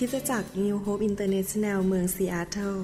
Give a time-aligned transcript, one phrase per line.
[0.00, 2.76] คิดจักร New Hope International เมืองซีแอตเทิล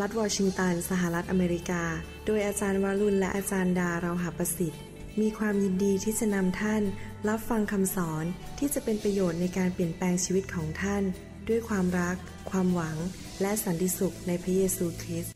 [0.00, 1.82] รัฐวอชิงตัน สหรัฐอเมริกา
[2.26, 4.80] โดยอาจารย์วารุณและอาจารย์ดาเราหาประสิทธิ์
[5.20, 6.82] มีความยินดีที่จะนำท่าน
[7.28, 8.24] รับฟังคำสอน
[8.58, 11.02] ที่จะเป็นประโยชน์ในการเปลี่ยนแปลงชีวิตของท่าน
[11.48, 12.16] ด้วยความรัก
[12.50, 12.96] ความหวัง
[13.40, 15.33] และสันติสุขในพระเยซูคริสต์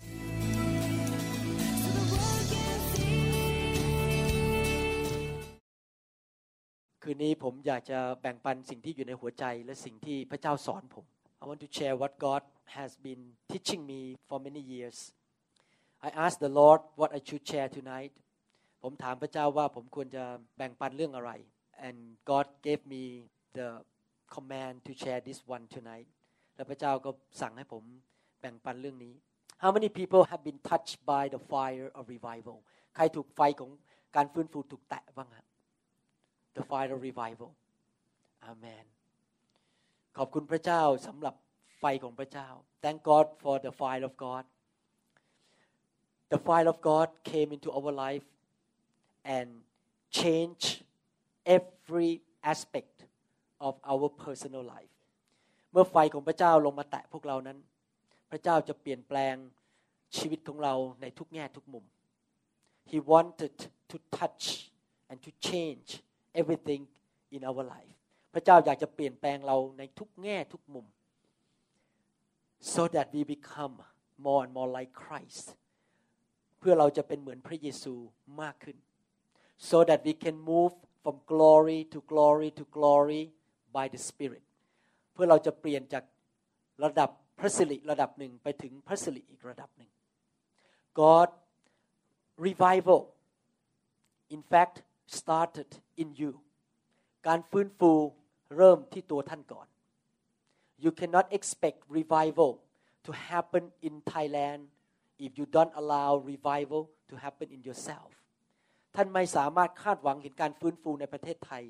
[7.11, 11.05] คืนนี้ผมอยากจะแบ่งปันสิ่งที่อยู่ในหัวใจและสิ่งที่พระเจ้าสอนผม
[11.41, 12.43] I want to share what God
[12.77, 13.23] has been
[13.53, 14.99] teaching me for many years
[16.07, 18.13] I asked the Lord what I should share tonight
[18.83, 20.25] ผมถามพระเจ้าว่าผมควรจะ
[20.57, 21.33] แบ่งปันเรื่องอะไร
[21.87, 21.99] and
[22.31, 23.03] God gave me
[23.59, 23.69] the
[24.35, 26.09] command to share this one tonight
[26.57, 27.85] และพระเจ้าก็สั่งให้ผม
[28.41, 29.15] แบ่งปันเรื่องนี้
[29.63, 32.57] How many people have been touched by the fire of revival
[32.97, 33.71] ใครถูกไฟของ
[34.17, 35.48] การฟื้นฟูถูกแตะบ้างครับ
[36.59, 37.51] the fire of revival
[38.51, 38.85] Amen
[40.17, 41.35] ขอบคุณพระเจ้าสำหรับ
[41.79, 42.49] ไฟของพระเจ้า
[42.85, 44.45] Thank God for the fire of God
[46.33, 48.27] the fire of God came into our life
[49.37, 49.49] and
[50.21, 50.69] changed
[51.59, 52.13] every
[52.53, 52.97] aspect
[53.67, 54.95] of our personal life
[55.73, 57.59] เมื่อไฟของพระเจ้าลงมาแตะพวกเรานั้น
[58.31, 59.35] พระเจ้าจะเปลี่ยนแปลง
[60.17, 61.85] ชีวิตของเราในทุกแง่ทุกมุม
[62.93, 63.55] He wanted
[63.91, 64.45] to touch
[65.11, 65.89] and to change
[66.41, 66.83] everything
[67.37, 67.95] in our life
[68.33, 70.87] พระเจ้าอยากจะเปลี่ยนแปลงเราในทุกแง่ทุกมุม
[72.75, 73.75] so that we become
[74.25, 75.47] more and more like Christ
[76.59, 77.95] เพื่อเราจะเป็นเหมือนพระเยซู
[78.43, 78.77] มากขึ้น
[79.71, 83.23] so that we can move from glory to glory to glory
[83.77, 84.45] by the Spirit
[85.13, 86.05] เพื่อเราจะเปลี่ยนจาก
[86.85, 89.91] ระดับพระสิริระดับหนึ่งไปถึงพระสิริอีกระดับหนึ่ง
[91.01, 91.29] God
[92.47, 93.01] revival
[94.35, 94.77] in fact
[95.21, 95.71] started
[96.03, 96.33] in you
[97.27, 97.93] การฟื้นฟู
[98.57, 99.67] เริ่มที่ตัวท่านก่อน
[100.85, 102.51] you cannot expect revival
[103.07, 104.61] to happen in Thailand
[105.27, 108.11] if you don't allow revival to happen in yourself
[108.97, 111.65] ท่านไม่สามารถคาดหวังเห็นการฟื้นฟูในประเทศไทย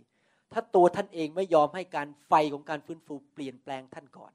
[0.52, 4.32] ถ้าตัวท่านเองไม่ยอมให้การไฟของการฟื้นฟูเปลี่ยนแปลงท่านก่อน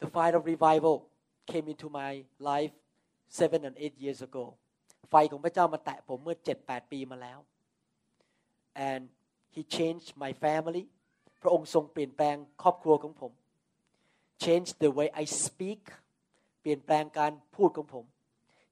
[0.00, 0.96] The fire of revival
[1.50, 2.12] came into my
[2.50, 2.74] life
[3.38, 4.44] seven and eight years ago
[5.10, 7.38] ไฟของพระเจ้ามาแตะผมเมื่อเจ็ดแปดปีมาแล้ว
[8.88, 9.02] and
[9.54, 10.84] he changed my family
[11.42, 13.32] พระองค์ทรงเปลี่ยนแปลงครอบครัวของผม
[14.44, 15.82] change the way I speak
[16.60, 18.04] เปลี่ยนแปลงการพูดของผม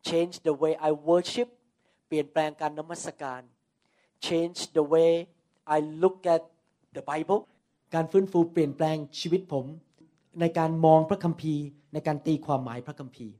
[0.08, 1.48] change the way I worship
[2.08, 3.42] เปลี่ยนแปลงการนมัสการ
[4.26, 5.12] change the way
[5.76, 6.42] I look at
[6.96, 7.40] the Bible
[7.94, 9.64] การฟื้นฟูเปลี่ยนแปลงชีวิตผม
[10.40, 13.34] ในการมองพระคัมภีร์ ในการตีความหมายพระคัมภีร์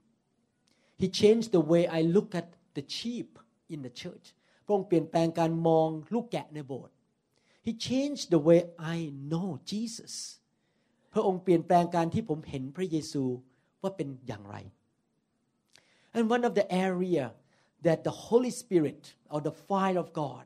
[1.00, 3.31] He changed the way I look at the sheep
[3.75, 4.27] in the church
[4.66, 6.94] พระองค์เปลี่ยนแปลงการมองลูกแกะในโบสถ์
[7.66, 8.60] He changed the way
[8.94, 8.97] I
[9.31, 10.15] know Jesus
[11.12, 13.25] พระองค์เปลี่ยนแปลงการที่ผมเห็นพระเยซู
[13.82, 14.56] ว่าเป็นอย่างไร
[16.16, 17.25] and one of the area
[17.87, 20.44] that the Holy Spirit or the fire of God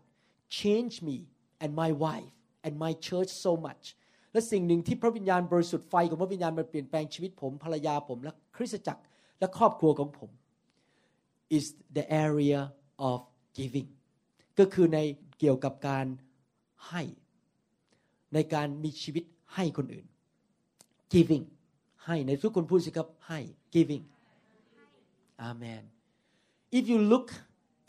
[0.61, 1.19] changed me
[1.63, 3.85] and my wife and my church so much
[4.33, 9.03] และสิ่งหนึ่งที่พระวิญญาณบริสุทธิ์ไฟของพระวิญญาณมันเปลี่ยนแปลงชีวิตผมภรรยาผมและคริสตจักร
[9.39, 10.31] และครอบครัวของผม
[11.57, 11.65] is
[11.97, 12.61] the area
[13.11, 13.19] of
[13.59, 13.89] giving
[14.61, 14.99] ก็คือใน
[15.39, 16.07] เกี่ยวกับการ
[16.89, 17.03] ให้
[18.35, 20.07] ในการมีชีวิตให้คนอื่น
[21.13, 21.45] giving
[22.07, 23.39] ให้ในทุกคนพูดสิครับให้
[23.75, 24.05] giving
[25.49, 25.83] Amen
[26.79, 27.27] if you look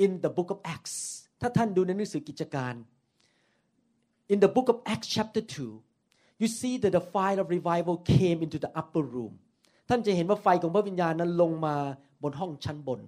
[0.04, 0.96] in the book of Acts
[1.42, 2.74] ถ้าท่านดูในหนังสือกิจการ
[4.34, 5.44] in the book of Acts chapter
[5.92, 9.34] 2 you see that the fire of revival came into the upper room
[9.90, 11.76] ท่านจะเห็นว่าไฟของพระวิญญาณนั้นลงมา
[12.24, 13.00] บนห้องชั้นบน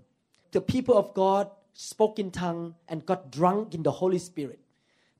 [0.55, 4.59] the people of God spoke in tongue and got drunk in the Holy Spirit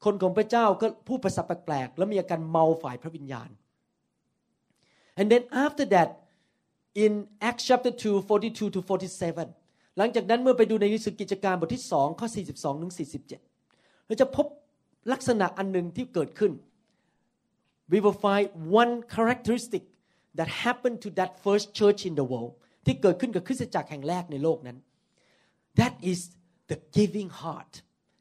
[0.04, 3.50] คนของพระเจ้าก็พูดภาษาแปลกๆ แล้วมีอาการเมาฝ่ายพระวิญญาณ
[5.20, 6.10] and then after that
[7.04, 7.12] in
[7.50, 8.80] Acts chapter 2 42 to
[9.42, 13.28] 47 หลังจากนั้นเมื่อไปดูในหนังสือกิจการบทที่2ข้อ 42ถึง47
[14.06, 14.46] เราจะพบ
[15.12, 16.52] ลักษณะอันหนึ่งที่เกิดขึ้น
[17.92, 18.48] we will find
[18.82, 19.84] one characteristic
[20.38, 22.54] that happened to that first church in the world
[22.86, 24.78] ที่เกิดขึ้นกับคริสตจักรแห่งแรกในโลกนั้น
[25.80, 26.20] that is
[26.70, 27.74] the giving heart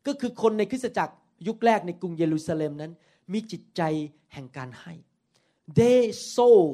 [0.07, 1.15] ก็คือคนในคริสตจักร
[1.49, 2.93] ยุคแรกในกรุงเยรูซาเล็มนั้น
[3.33, 3.83] มีจิตใจ
[4.33, 4.95] แห่งการให้
[5.79, 6.01] they
[6.35, 6.73] sold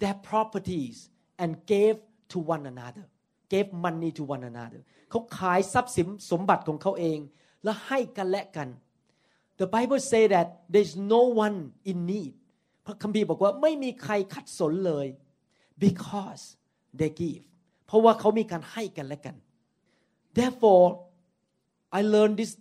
[0.00, 0.96] their properties
[1.42, 1.96] and gave
[2.32, 3.06] to one another
[3.52, 4.80] gave money to one another
[5.10, 7.18] เขาขายทรัพย์สินสมบัติของเขาเอง
[7.64, 8.68] และให้กันและกัน
[9.60, 11.58] the Bible say that there's no one
[11.90, 12.32] in need
[12.86, 15.06] พระคัมภีร์บอกว่าไม่มีใครขัดสนเลย
[15.84, 16.42] because
[16.98, 17.44] they give
[17.86, 19.36] เพราะว่าเขามีการให้กันและกัน
[20.38, 20.86] therefore
[21.98, 22.52] I learned this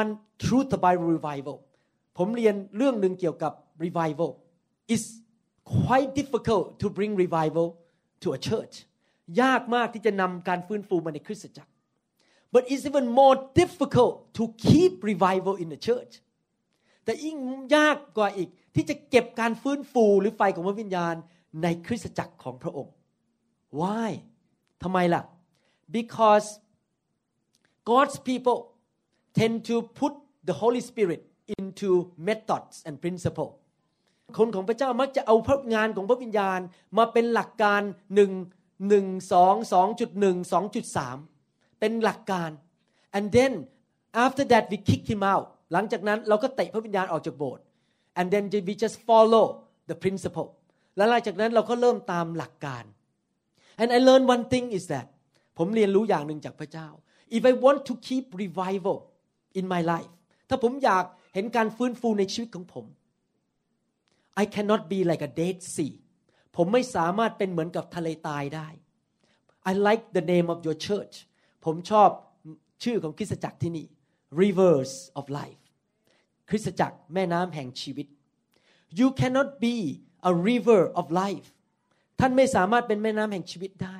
[0.00, 0.10] one
[0.44, 1.56] truth about revival
[2.18, 3.52] ผมเรียนเรื่องหนึ่งเกี่ยวกับ
[3.84, 4.30] revival
[4.94, 5.02] is
[5.84, 7.66] quite difficult to bring revival
[8.22, 8.74] to a church
[9.42, 11.70] ยากมากที่จะนำการฟื้นฟูมาในคริสตจักร
[12.54, 16.12] but it's even more difficult to keep revival in the church
[17.04, 17.36] แต่ยิ่ง
[17.76, 21.14] ยากกว่าอีกที่จะเก็บการฟื้นฟูหรือไฟของพระวิญญาณ
[21.62, 22.92] ในคริสตจักรของพระองค์
[23.80, 24.10] why
[24.82, 25.22] ทำไมล่ะ
[25.96, 26.46] because
[27.92, 28.58] God's people
[29.38, 30.12] tend to put
[30.48, 31.20] the Holy Spirit
[31.58, 31.90] into
[32.28, 33.50] methods and principle
[34.38, 36.60] คนของพระเจ้ามักจะเอาพระงานของพระวิญญาณ
[36.98, 37.82] มาเป็นหลักการ
[38.14, 38.32] หนึ่ง
[38.88, 41.16] หนึ่งสองสองจุดหนึ่งสองจุดสาม
[41.80, 42.50] เป็นหลักการ
[43.16, 43.52] and then
[44.24, 47.64] after that we kick him out หลังจากนั้นเราก็เตะพระวิญญาณออกจากโบสถ์
[48.18, 49.46] and then we just follow
[49.90, 50.48] the principle
[50.96, 52.84] แล้วหลังจากนั้นเราก็เริ่มตามหลักการ
[53.80, 55.06] and I learned one thing is that
[55.58, 56.88] ผมเรียนรู้อย่างหนึ่งจากพระเจ้า
[57.36, 58.96] if I want to keep revival
[59.58, 60.12] in my life
[60.48, 61.04] ถ้าผมอยาก
[61.34, 62.86] เห็นการฟื้นฟูในชีวิตของผม
[64.42, 65.94] I cannot be like a dead sea
[66.56, 68.68] ผมไม่สามารถเป็นเหมือนกับทะเลตายได้
[69.70, 71.14] I like the name of your church
[71.64, 72.10] ผมชอบ
[72.84, 73.86] ชื่อของคริสตจักรที่นี่
[74.42, 75.62] rivers of life
[76.50, 78.06] คริสตจักรแม่น้ำแห่งชีวิต
[78.98, 79.76] you cannot be
[80.30, 81.48] a river of life
[82.20, 83.98] ท่านไม่สามารถเป็นแม่น้ำแห่งชีวิตได้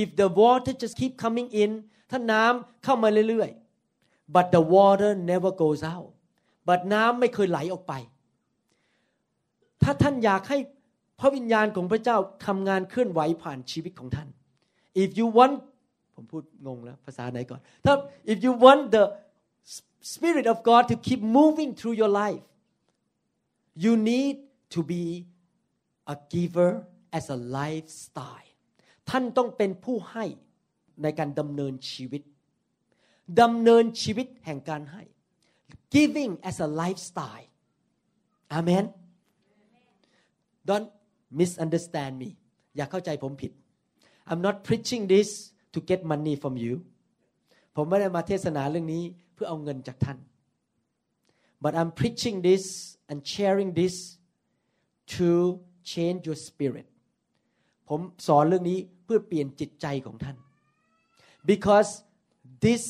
[0.00, 1.70] if the water just keep coming in
[2.10, 6.10] ถ้าน้ำเข้ามาเรื่อยๆ but the water never goes out
[6.68, 7.92] but น้ำไม่เคยไหลออกไป
[9.82, 10.58] ถ้าท่านอยากให้
[11.20, 12.16] พระวิญญาณของพระเจ้า
[12.46, 14.28] ทำงานเคลื่อนไหวผ่านชีวิตของท่าน
[15.02, 15.54] if you want
[16.14, 17.94] ผมพูดงงแล้ว ภาษาไหนก่อนถ้า
[18.32, 19.04] if you want the
[20.12, 22.44] spirit of God to keep moving through your life
[23.84, 24.36] you need
[24.74, 25.04] to be
[26.14, 26.70] a giver
[27.18, 28.50] as a lifestyle
[29.10, 30.24] ท่านต้องเป็นผู้ให้
[31.02, 32.22] ในการดำเนินชีวิต
[33.40, 35.02] ดำเนินชีวิตแห่งการให้
[35.94, 37.48] giving as a lifestyle
[38.58, 38.84] amen
[40.68, 40.90] don't
[41.40, 42.30] misunderstand me
[42.76, 43.52] อย่าเข้าใจผมผิด
[44.28, 45.28] I'm not preaching this
[45.74, 46.74] to get money from you
[47.76, 49.04] ผมไม่ได้มาเทศนาเรื่องนี้
[49.34, 50.18] เพื่อเอาเงินจากท่าน
[51.64, 52.64] but I'm preaching this
[53.10, 53.94] and sharing this
[55.14, 55.28] to
[55.92, 56.86] change your spirit
[57.88, 60.36] ผมสอนเรื่องนี้เพื่อเปลี่ยนจิตใจของท่าน
[61.44, 61.90] because
[62.60, 62.82] this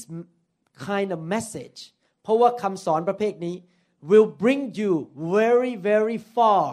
[0.88, 1.80] kind of message
[2.22, 3.56] เพราะว่าคำสอนประเภทนี้
[4.10, 4.92] will bring you
[5.36, 6.68] very very far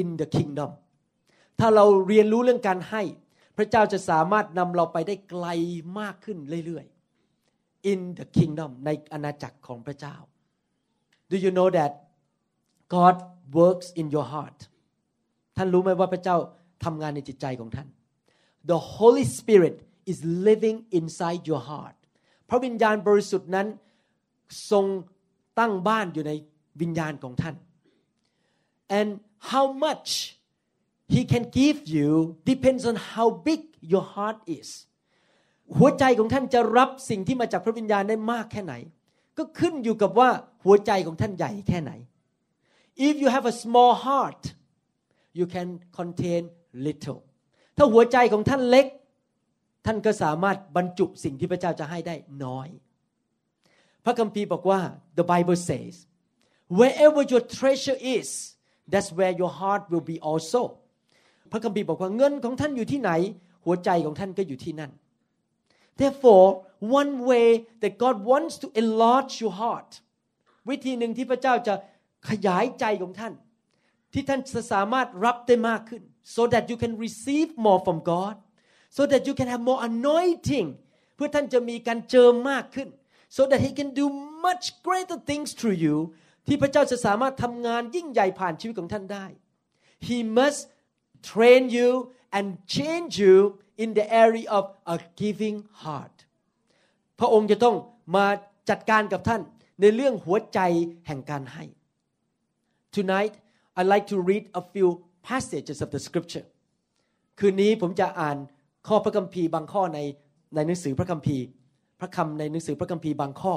[0.00, 0.70] in the kingdom
[1.60, 3.02] ถ้าเราเรียนรู้เรื่องการให้
[3.56, 5.46] พระเจ้าจะสามารถนำเราไปได้ไกล
[5.98, 10.16] มากขึ้นเรื่อยๆ in the kingdom ในอาณาจักรของพระเจ้า
[11.30, 11.92] Do you know that
[12.96, 13.16] God
[13.60, 14.58] works in your heart
[15.56, 16.36] ท่านรู้ไหมว่าพระเจ้า
[16.84, 17.88] ทำงานในจิตใจของท่าน
[18.70, 19.76] The Holy Spirit
[20.10, 20.18] is
[20.48, 21.96] living inside your heart
[22.48, 23.66] พระวิญญาณบริสุทธิ์นั้น
[24.70, 24.86] ทรง
[25.58, 26.32] ตั้งบ้านอยู่ใน
[26.80, 27.54] วิญญาณของท่าน
[28.98, 29.08] and
[29.50, 30.10] how much
[31.14, 32.10] he can give you
[32.50, 33.60] depends on how big
[33.92, 34.68] your heart is
[35.76, 38.74] หัวใจของท่านจะรับสิ่งที่มาจากพระวิญญาณได้มากแค่ไหน
[39.38, 40.30] ก็ขึ้นอยู่กับว่า
[40.64, 41.92] หัวใจของท่านใหญ่แค่ไหน
[43.08, 44.42] if you have a small heart
[45.38, 45.68] you can
[45.98, 46.42] contain
[46.86, 47.20] little
[47.76, 48.86] ถ้าหัวใจของท่านเล็ก
[49.86, 52.68] ท่านก็สามารถบรรจุสิ่งที่พระเจ้าจะให้ได้น้อย
[54.04, 54.80] พระคัมภีร์บอกว่า
[55.18, 55.94] the Bible says
[56.78, 58.28] wherever your treasure is
[58.92, 60.62] that's where your heart will be also
[61.52, 63.10] พระคัมภีร์บอกว่าเงินของท่านอยู่ที่ไหน
[63.64, 64.90] หัวใจของท่านก็อยู่ที่นั่น
[66.00, 66.46] therefore
[67.00, 67.48] one way
[67.82, 69.90] that God wants to enlarge your heart
[70.70, 71.74] วิธีหนึ่งที่พระเจ้าจะ
[72.28, 73.34] ขยายใจของท่าน
[74.12, 76.02] ที่ท่านจะสามารถรับได้มากขึ้น
[76.36, 78.36] so that you can receive more from God
[78.96, 80.68] so that you can have more anointing
[81.14, 82.88] เพื่อท่านจะมีการเจิมมากขึ้น
[83.36, 84.06] so that He can do
[84.46, 85.96] much greater things through you
[86.46, 89.26] ที่พระเจ้าจะสามารถทำงานยิ่งใหญ่ผ่านชีวิตของท่านได้
[90.08, 90.60] He must
[91.30, 91.90] train you
[92.36, 93.36] and change you
[93.82, 96.16] in the area of a giving heart
[97.18, 97.76] พระองค์จะต้อง
[98.16, 98.26] มา
[98.70, 99.42] จัดการกับท่าน
[99.80, 100.60] ในเรื่องหัวใจ
[101.06, 101.64] แห่งการให้
[102.96, 103.34] Tonight
[103.80, 104.88] I like to read a few
[105.28, 106.46] passages of the scripture
[107.38, 108.36] คืนนี้ผมจะอ่าน
[108.88, 110.00] ข้อพระคัมภีร์บางข้อใน
[110.54, 111.44] ในหนังสือพระคัมภีร์
[112.00, 113.54] พระคำในหนังสือพระคัมภีร์บางข้อ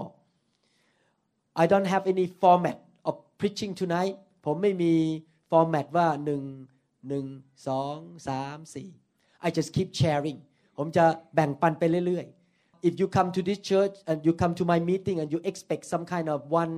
[1.61, 2.77] I don't have any format
[3.09, 4.93] of preaching tonight ผมไม่มี
[5.51, 6.43] format ว่าหนึ่ง
[7.09, 7.25] หนึ่ง
[7.67, 8.89] สองสามสี่
[9.45, 10.39] I just keep sharing
[10.77, 11.05] ผมจะ
[11.35, 15.83] แบ่งปันไปเรื่อยๆ if you come to this church and you come to my meeting and you expect
[15.93, 16.73] some kind of one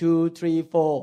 [0.00, 0.94] two three four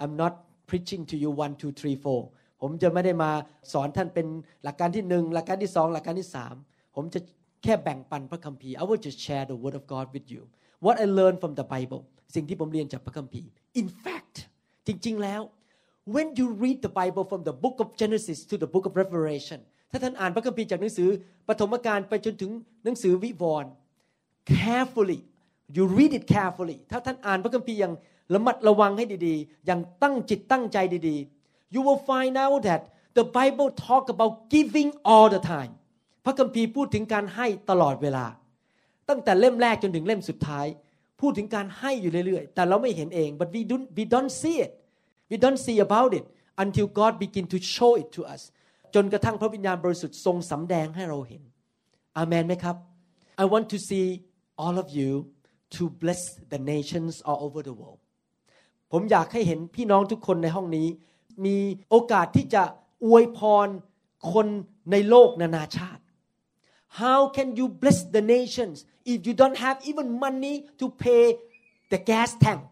[0.00, 0.34] I'm not
[0.70, 2.20] preaching to you one two three four
[2.60, 3.30] ผมจะไม่ได้มา
[3.72, 4.26] สอนท่านเป็น
[4.64, 6.54] หลักการที่หนึ่งหลักการที่สองหลักการที่สาม
[6.96, 7.20] ผมจะ
[7.62, 10.42] แค่แบ่งปันพระคัมภีร์ I will just share the word of God with you
[10.84, 12.02] what I learned from the Bible
[12.34, 13.48] สิ่งที่ผมเรียนจากพระคัมภีร์
[13.80, 14.36] in fact
[14.86, 15.40] จริง ๆ แล้ว
[16.14, 19.60] when you read the Bible from the book of Genesis to the book of Revelation
[19.90, 21.08] ถ้าท่านอ่านพระคัมภีร์จากหนังสือ
[21.48, 22.50] ปฐมกาลไปจนถึง
[22.84, 23.70] หนังสือวิวรณ์
[24.54, 25.20] carefully
[25.76, 27.94] you read it carefully ถ้าท่านอ่านพระคัมภีร์อย่าง
[28.34, 31.39] ระมัดระวังให้ดีๆ อย่างตั้งจิตตั้งใจดีๆ
[31.74, 32.80] you will find out that
[33.18, 35.72] the Bible talk about giving all the time
[36.24, 38.26] พระคัมภีร์พูดถึงการให้ตลอดเวลา
[39.08, 40.66] ตั้งแต่เล่มแรกจนถึงเล่มสุดท้าย
[41.20, 44.72] พูดถึงการให้อยู่เรื่อยๆ แต่เราไม่เห็นเอง but we don't we don't see it
[45.30, 46.24] we don't see about it
[46.64, 48.42] until God begin to show it to us
[48.94, 51.42] จนกระทั่งพระวิญญาณบริสุทธิ์ทรงสำแดงให้เราเห็น
[52.16, 52.76] อาเมนไหมครับ
[53.42, 54.06] I want to see
[54.62, 55.10] all of you
[55.76, 56.22] to bless
[56.52, 58.00] the nations all over the world
[58.92, 60.86] ผมอยากให้เห็นพี่น้องทุกคนในห้องนี้
[61.46, 61.56] มี
[61.90, 62.62] โอกาสที่จะ
[63.04, 63.68] อวยพร
[64.32, 64.46] คน
[64.90, 66.02] ในโลกนานาชาติ
[67.02, 68.76] How can you bless the nations
[69.12, 71.24] if you don't have even money to pay
[71.92, 72.62] the gas tank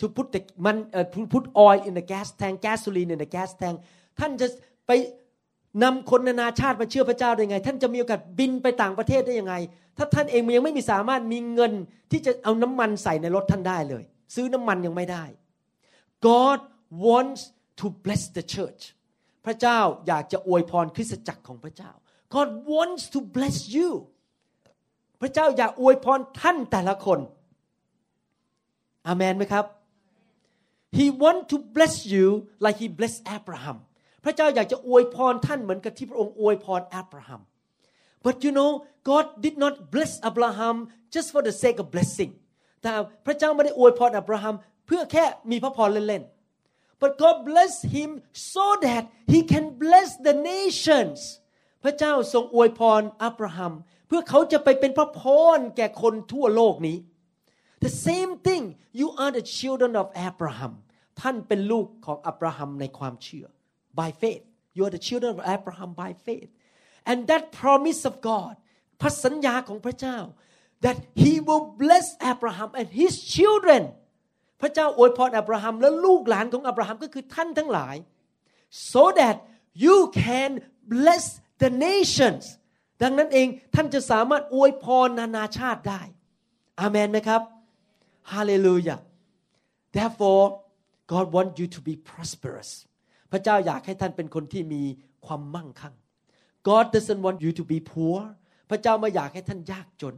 [0.00, 3.30] to put the man uh, to put oil in the gas tank gasoline in the
[3.36, 3.76] gas tank
[4.18, 4.46] ท่านจะ
[4.86, 4.90] ไป
[5.82, 9.54] นำคนนานาชาติมาเชื่อพระเจ้าได้ไง ท่านจะมีโอกาสบินไปต่างประเทศได้ยังไง
[9.96, 11.72] ถ้าท่านเองยังไม่มีสามารถมีเงิน
[12.10, 14.02] ที่จะเอาน้ำมันใส่ในรถท่านได้เลย
[14.34, 15.24] ซื้อน้ำมันยังไม่ได้
[16.26, 16.58] God
[17.04, 17.42] wants
[17.80, 18.82] to bless the church
[19.46, 21.90] พระเจ้าอยากจะอวยพรคริสตจักรของพระเจ้า
[22.34, 23.88] God wants to bless you
[25.20, 27.20] พระเจ้าอยากอวยพรท่านแต่ละคน
[29.06, 29.64] อาเมนไหมครับ
[30.98, 32.26] He want to bless you
[32.64, 33.76] like he blessed Abraham
[34.24, 37.40] พระเจ้าอยากจะอวยพรท่านเหมือนกับที่พระองค์อวยพรอับราฮัม
[38.24, 38.70] but you know
[39.10, 40.76] God did not bless Abraham
[41.14, 42.32] just for the sake of blessing
[42.82, 42.92] แต่
[43.26, 44.54] พระเจ้าไม่ได้อวยพรอับราฮัม
[44.86, 46.22] เพื่อแค่มีพระพรเล่น
[47.01, 51.17] but God blessed him so that he can bless the nations
[51.83, 53.73] พระเจ้าทรงอวยพรอับราฮัม
[54.07, 55.21] เพื่อเขาจะไปเป็นพระพ
[55.57, 56.97] รแก่คนทั่วโลกนี้
[57.85, 58.63] the same thing
[58.99, 60.73] you are the children of Abraham
[61.21, 63.47] ท่านเป็นลูกของอับราฮัมในความเชื่อ
[63.99, 64.43] by faith
[64.75, 66.51] you are the children of Abraham by faith
[67.09, 68.53] and that promise of God
[69.01, 70.17] พระสัญญาของพระเจ้า
[70.85, 73.81] that he will bless Abraham and his children
[74.62, 77.96] พระเจ้าอวยพรอับราฮัมและลูกหลานของอับราฮัมก็คือท่านทั้งหลาย
[78.92, 79.36] so that
[79.84, 80.50] you can
[80.94, 81.24] bless
[81.62, 82.44] the nations
[83.02, 86.02] ดังนั้นเองท่านจะสามารถอวยพรนานาชาติได้
[86.80, 87.42] อาเมนไหมครับ
[88.32, 88.96] ฮาเลลูยา
[89.96, 90.44] therefore
[91.12, 92.70] God want you to be prosperous
[93.32, 94.82] พระเจ้าอยากให้ท่านเป็นคนที่มี
[95.26, 95.94] ความมั่งคั่ง
[96.68, 98.18] God doesn't want you to be poor
[98.70, 100.14] พระเจ้าไม่อยากให้ท่านยากจน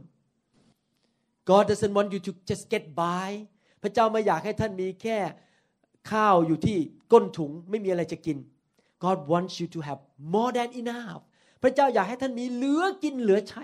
[1.49, 3.27] God doesn't want you to just get by
[3.83, 5.17] พระเจ้าไม่อยากให้ท่านมีแค่
[6.11, 6.77] ข้าวอยู่ที่
[7.11, 8.37] ก้นถุงไม่มีอะไรจะกิน
[9.03, 9.99] God wants you to have
[10.33, 11.21] more than enough
[11.63, 13.63] พระเจ้าอยากให้ท่านมีเหลือกินเหลือใช้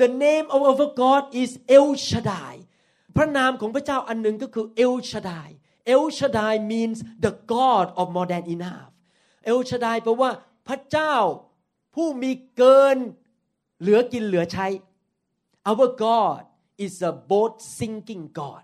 [0.00, 2.54] The name of our God is El Shaddai
[3.16, 5.48] พระนามของพระเจ้าอันหนึ่งก็คือ El Shaddai
[5.94, 8.90] El Shaddai means the God of more than enough
[9.50, 10.30] El Shaddai แปลว่า
[10.68, 11.14] พระเจ้า
[11.94, 12.96] ผู้มีเกิน
[13.80, 14.66] เหลือกินเหลือใช้
[15.70, 16.42] Our God
[16.84, 18.62] is a boat sinking God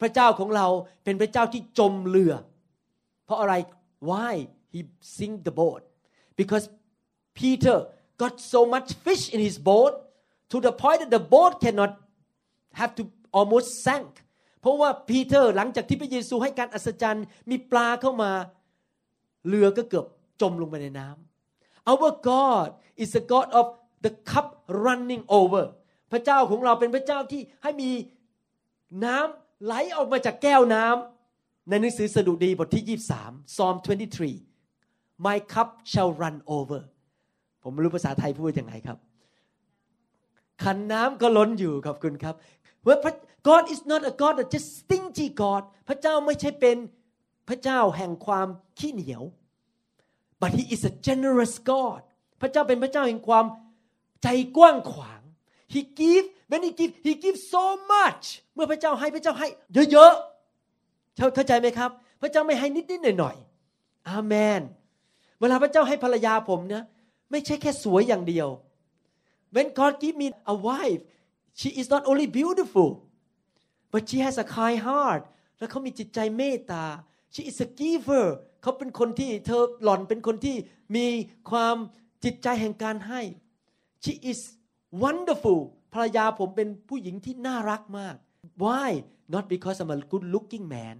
[0.00, 0.66] พระเจ้าของเรา
[1.04, 2.32] เป็นพระเจ้าที่จมเรือ
[3.24, 3.54] เพราะอะไร
[4.10, 4.32] Why
[4.72, 4.80] he
[5.16, 5.80] sink the boat
[6.40, 6.64] because
[7.38, 7.76] Peter
[8.22, 9.92] got so much fish in his boat
[10.52, 11.92] to the point that the boat cannot
[12.80, 13.02] have to
[13.38, 14.10] almost sank
[14.60, 18.32] เพราะว่าปีเตอร์หลังจากที่พระเยซูให้การอัศจรรย์มีปลาเข้ามา
[19.48, 20.06] เรือก็เกือบ
[20.40, 22.68] จมลงไปในน้ำ Our God
[23.02, 23.66] is a God of
[24.04, 24.48] the cup
[24.84, 25.64] running over
[26.12, 27.90] พระเจ้าของเราเป็นพระเจ้าที่ให้มี
[29.04, 33.76] น้ำ ไหลออกมาจากแก้วน้ำในหนังสือสดุดีบทที่ 23 Psalm
[34.50, 36.80] 23 My cup shall run over
[37.62, 38.98] ผมไม่รู้ภาษาไทยพูดยังไงครับ
[40.62, 42.34] ขันน้ำก็ล้นอยู่ขอบคุณครับ
[42.86, 42.96] ว่า
[43.48, 46.76] God is not a God that just stingy God พระเจ้าไม่ใช่เป็น
[47.48, 48.48] พระเจ้าแห่งความ
[48.78, 49.22] ขี้เหนียว
[50.40, 52.00] but He is a generous God
[52.40, 53.44] พระเจ้าเป็นพระเจ้าแห่งความ
[54.22, 55.20] ใจกว้างขวาง
[55.72, 57.64] He give when He give He give so
[57.94, 59.46] much เมื่อพระเจ้าให้พระเจ้าให้
[59.92, 61.90] เยอะๆเข้าใจไหมครับ
[62.22, 64.60] พระเจ้าไม่ให้นิดๆหน่อยๆอาเมน
[65.40, 66.84] เวลาพระเจ้าให้ภรรยาผมเนี่ย
[67.30, 68.48] ไม่ใช่แค่สวยอย่างเดียว
[69.54, 71.02] When God give me a wife
[71.60, 72.90] she is not only beautiful
[73.92, 75.22] but she has a kind heart
[75.58, 76.84] แล้วเขามีจิตใจเมตตา
[77.34, 78.26] she is a giver
[78.62, 80.56] เขาเป็นคนที่เธอหล่อนเป็นคนที่
[80.96, 81.06] มี
[81.50, 81.76] ความ
[82.24, 83.20] จิตใจแห่งการให้
[84.04, 84.38] she is
[85.02, 85.60] wonderful
[85.92, 88.14] ภรรยาผมเป็นผู้หญิงที่น่ารักมาก
[88.62, 88.88] why
[89.34, 90.96] not because I'm a good looking man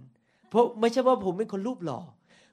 [0.49, 2.01] เพราะไม่ใช่ว่าผมเป็นคนรูปหล่อ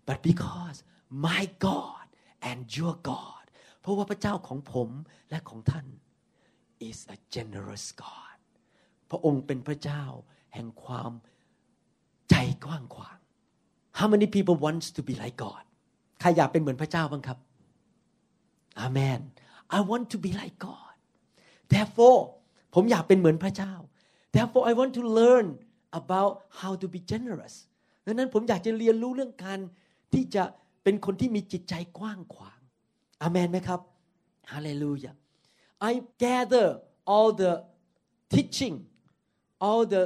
[0.09, 0.79] but because
[1.27, 2.07] my God
[2.49, 3.45] and your God
[3.81, 4.89] เพราะว่าพระเจ้าของผม
[5.31, 5.87] และของท่าน
[6.89, 8.39] is a generous God
[9.11, 10.03] พระองค์เป็นพระเจ้า
[10.55, 11.13] แห่งความ
[12.31, 13.19] ใจกว้างขวาง
[13.99, 15.65] How many people wants to be like God
[16.21, 17.39] ใครอยากเป็นเหมือนพระเจ้าบ้างครับ
[18.87, 19.21] Amen
[19.77, 20.88] I want to be like God
[21.73, 22.21] therefore
[22.75, 23.73] ผมอยากเป็นเหมือนพระเจ้า
[24.35, 25.47] therefore I want to learn
[26.01, 27.55] about how to be generous
[28.07, 29.59] ดังนั้นผมอยากจะเรียนรู้เรื่องการ
[30.13, 30.45] ที่จะ
[30.83, 32.61] เป็นคนที่มีจิตใจกว้างขวาง
[33.23, 33.81] อเมนไหมครับ
[34.53, 35.13] ฮาเลลูยา
[35.91, 35.93] I
[36.25, 36.67] gather
[37.13, 37.53] all the
[38.35, 38.77] teaching
[39.67, 40.05] all the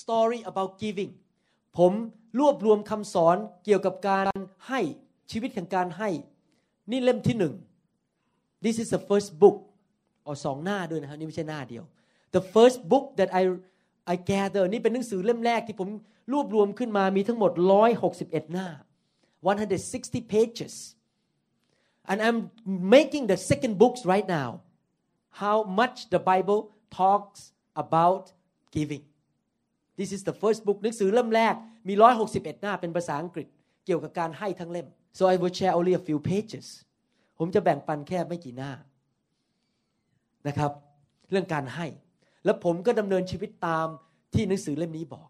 [0.00, 1.12] story about giving
[1.78, 1.92] ผม
[2.38, 4.26] รวบรวมคำสอนเกี่ยวกับการ
[4.68, 4.80] ให้
[5.30, 6.10] ชีวิตแห่งการให้
[6.90, 7.54] นี่เล่มที่หนึ่ง
[8.64, 9.56] this is the first book
[10.24, 11.84] เอาสองหน้าด้วยนะครับนี่ไม่ใช่หน้าเดียว
[12.36, 13.42] the first book that I
[14.12, 15.88] I gather นี่เป็นหนังสือเล่มแรกที่ผม
[16.32, 17.52] รวบรวมขึ้นมามีทั้งหมด
[18.02, 18.68] 161 หน้า
[19.68, 20.74] 160 pages
[22.10, 22.38] and I'm
[22.96, 24.50] making the second books right now
[25.42, 26.60] how much the Bible
[27.00, 27.40] talks
[27.84, 28.24] about
[28.76, 29.04] giving
[29.98, 31.54] this is the first book หนังสือเล่มแรก
[31.88, 31.94] มี
[32.28, 33.46] 161 หน้าเป็นภาษาอังกฤษ
[33.84, 34.86] เกี่ยวกับการให้ทั้งเล่ม
[35.18, 36.66] so I will share only a few pages
[37.38, 38.72] ผมจะแบ่งปันแค่ไม่กี่หน้า
[40.48, 40.70] นะครับ
[41.30, 41.86] เรื่องการให้
[42.44, 43.86] แล้วผมก็ดำเนินชีวิตตาม
[44.34, 45.28] ที่หนังสือเล่มนี้บอก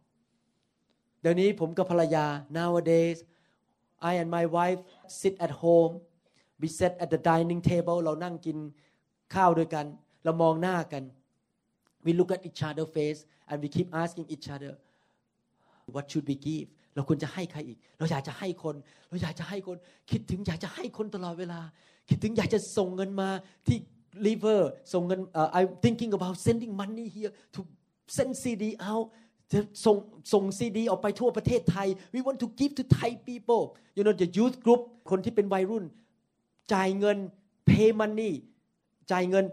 [1.21, 2.27] เดี๋ยวนี้ผมกับภรรยา
[2.59, 3.19] nowadays
[4.11, 4.81] I and my wife
[5.21, 5.93] sit at home
[6.61, 8.57] we sit at the dining table เรานั่งกิน
[9.35, 9.87] ข้าวด้วยกัน
[10.25, 11.03] เรามองหน้ากัน
[12.05, 14.73] we look at each other face and we keep asking each other
[15.95, 18.75] what should we give เราควรจะให้ใครอีก เราอยากจะให้คน
[19.09, 19.77] เราอยากจะให้คน
[20.11, 21.61] คิดถึงอยากจะให้คนตลอดเวลา
[22.09, 23.29] คิดถึงอยากจะส่งเงินมา
[23.67, 23.79] ที่
[24.27, 24.61] liver
[24.93, 27.61] ส่งเงิน uh, I'm thinking about sending money here to
[28.17, 29.07] send CD out
[29.53, 29.97] จะส่ง
[30.33, 33.63] ส่งซีดีออกไปทั่วประเทศไทย we want to give to Thai people
[33.97, 35.85] you know the youth group คนที่เป็นวัยรุ่น
[36.73, 37.19] จ่ายเงิน
[37.69, 38.33] pay money
[39.13, 39.45] จ่ายเงิน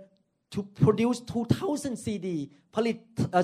[0.54, 1.20] to produce
[1.58, 2.28] 2,000 CD
[2.76, 2.98] ผลิต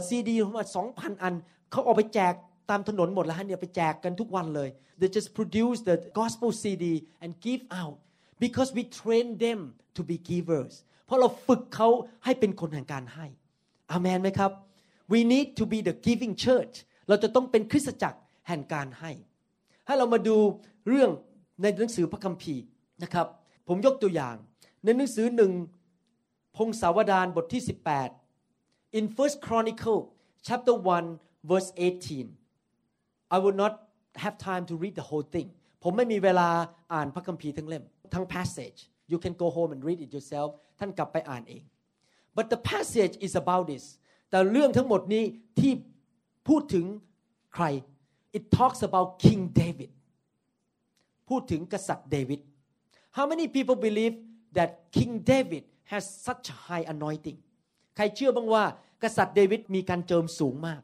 [0.09, 1.33] ซีดีมา2,000 อัน
[1.71, 2.33] เขาออกไปแจก
[2.69, 4.69] ตามถนนหมดแล้วฮะเนี่ยไปแจกกันทุกวันเลย
[4.99, 6.85] they just produce the gospel CD
[7.23, 7.97] and give out
[8.45, 9.59] because we train them
[9.95, 10.73] to be givers
[11.05, 11.87] เพราะเราฝึกเขา
[12.25, 13.25] ให้เป็นคนแห่งการให้
[13.91, 14.51] อามนไหมครับ
[15.11, 16.75] we need to be the giving church
[17.07, 19.11] เราจะต้องเป็นคริสตจักรแห่งการให้
[19.85, 20.37] ให้เรามาดู
[20.87, 21.09] เรื่อง
[21.61, 22.63] ในหนังสือพระคัมภีร์
[23.03, 23.27] นะครับ
[23.67, 24.35] ผมยกตัวอย่าง
[24.83, 25.51] ในหนังสือหนึ่ง
[26.57, 27.61] พงศาวดารบทที่
[28.29, 30.01] 18 in First Chronicle
[30.47, 30.75] chapter
[31.11, 33.73] 1 verse 18 I will not
[34.23, 35.47] have time to read the whole thing
[35.83, 36.49] ผมไม่มีเวลา
[36.93, 38.79] อ่านพระคัมภีร์ทั้งเล่ม ทั้ง passage
[39.11, 41.63] you can go home and read it yourself ท่านกลับไปอ่านเอง
[42.37, 43.85] but the passage is about this
[44.29, 45.23] แต่เรื่องทั้งหมดนี้
[45.59, 45.71] ที่
[46.47, 46.85] พูดถึง
[47.55, 47.65] ใคร
[48.37, 49.91] it talks about King David
[51.29, 52.41] พูดถึงกษัตริย์เดวิด
[53.17, 54.15] how many people believe
[54.57, 57.37] that King David has such high anointing
[57.95, 58.63] ใครเชื่อบ้างว่า
[59.03, 60.81] กษัตริย์เดวิดมีการเจิมสูงมาก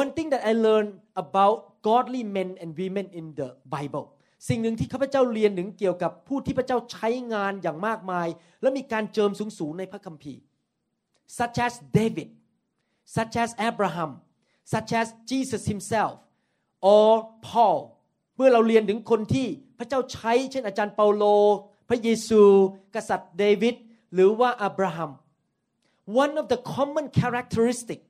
[0.00, 0.92] one thing that I learned
[1.24, 1.56] about
[1.88, 4.06] godly men and women in the Bible
[4.48, 8.28] สิ่งหนึ่งที่ข้าพเจ้าเรียนถึงเกี่ยวกับผู้ที่พระเจ้าใช้งานอย่างมากมาย
[8.62, 10.40] และมีการเจิมสูงๆในพระคัมภีร์
[11.38, 12.28] such as David
[13.16, 14.10] such as Abraham
[14.72, 16.14] such as Jesus himself
[16.92, 17.10] or
[17.46, 17.78] Paul
[18.36, 19.46] เมื่อเราเรียนถึงคนที่
[19.78, 21.24] พระเจ้าใช้เช่นอาจารย์เปาโล
[21.88, 22.42] พระเยซู
[22.94, 23.74] กษัตริย์เดวิด
[24.14, 25.10] หรือว่าอับราฮัม
[26.22, 28.00] one of the common characteristic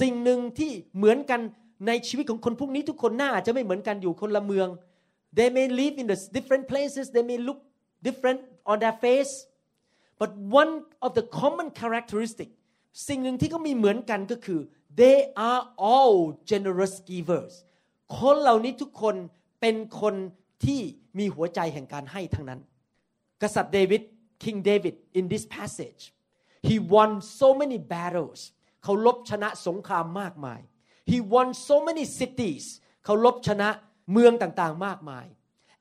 [0.00, 1.40] สิ่งหนึ่งที่เหมือนกัน
[1.86, 4.68] ในชีวิตของคนพวกนี้ทุกคนหน้าอาจจะไม่เหมือนกันอยู่คนละเมือง
[5.37, 7.59] they may live in the different places they may look
[8.07, 8.39] different
[8.71, 9.33] on their face
[10.21, 10.31] but
[10.61, 10.71] one
[11.05, 12.49] of the common characteristic
[13.07, 14.59] สิ่งหนึ่งที่เขามีเหมือนกันก็คือ
[15.01, 15.17] they
[15.49, 16.17] are all
[16.51, 17.53] generous givers
[18.19, 19.15] คนเหล่านี้ทุกคน
[19.61, 20.15] เป็นคน
[20.65, 20.79] ที่
[21.19, 22.59] มีหัวใจแห่งการให้ทั้งนั้น
[23.41, 24.01] กษัตริย์เดวิด
[24.43, 26.01] King David in this passage
[26.67, 28.39] he won so many battles
[28.83, 30.61] เขาลบชนะสงครามมากมาย
[31.11, 32.63] he won so many cities
[33.05, 33.69] เขาลบชนะ
[34.12, 35.26] เมืองต่างๆมากมาย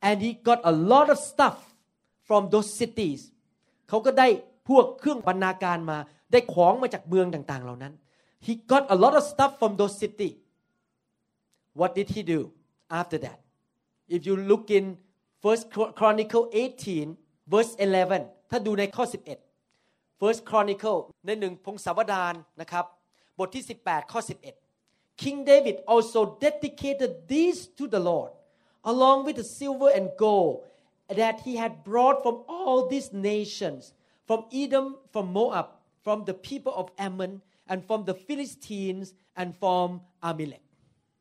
[0.08, 1.58] and he got a lot of stuff
[2.28, 3.22] from those cities
[3.90, 4.28] เขาก็ได้
[4.70, 5.98] พวกเครื่องบรรณาการมา
[6.32, 7.94] ได้ของมาจากเมืองต่างๆ เหล่านั้น
[8.46, 10.32] he got a lot of stuff from those city
[11.80, 12.40] what did he do
[13.00, 13.40] after that
[14.16, 14.86] if you look in
[15.44, 15.64] First
[16.00, 17.18] Chronicle 18
[17.54, 19.06] verse 11 ถ้าดูในข้อ
[19.62, 22.86] 11 First Chronicle ในหนึ่งพงศาวดารนะครับ
[23.40, 24.61] บทที่ 18 ข้อ 11
[25.17, 28.33] King David also dedicated these to the Lord
[28.85, 30.65] along with the silver and gold
[31.09, 33.93] that he had brought from all these nations
[34.29, 35.69] from Edom from Moab
[36.05, 39.07] from the people of Ammon and from the Philistines
[39.41, 39.89] and from
[40.31, 40.63] Amalek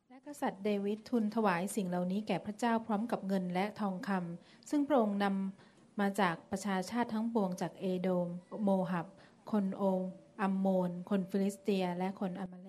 [0.09, 8.27] และกษัตริย์เดวิดทูลถวายสิ่งเหล่านี้แก่พระเจ้าพร้อมกับเงินและทองคำซึ่งพระองค์นำมาจากประชาชาติทั้งปวงจากเอโดม
[8.63, 9.07] โมหับ
[9.51, 10.01] คนโอม
[10.41, 12.68] อัมโมน คนฟิลิสเตีย และคนอามาเล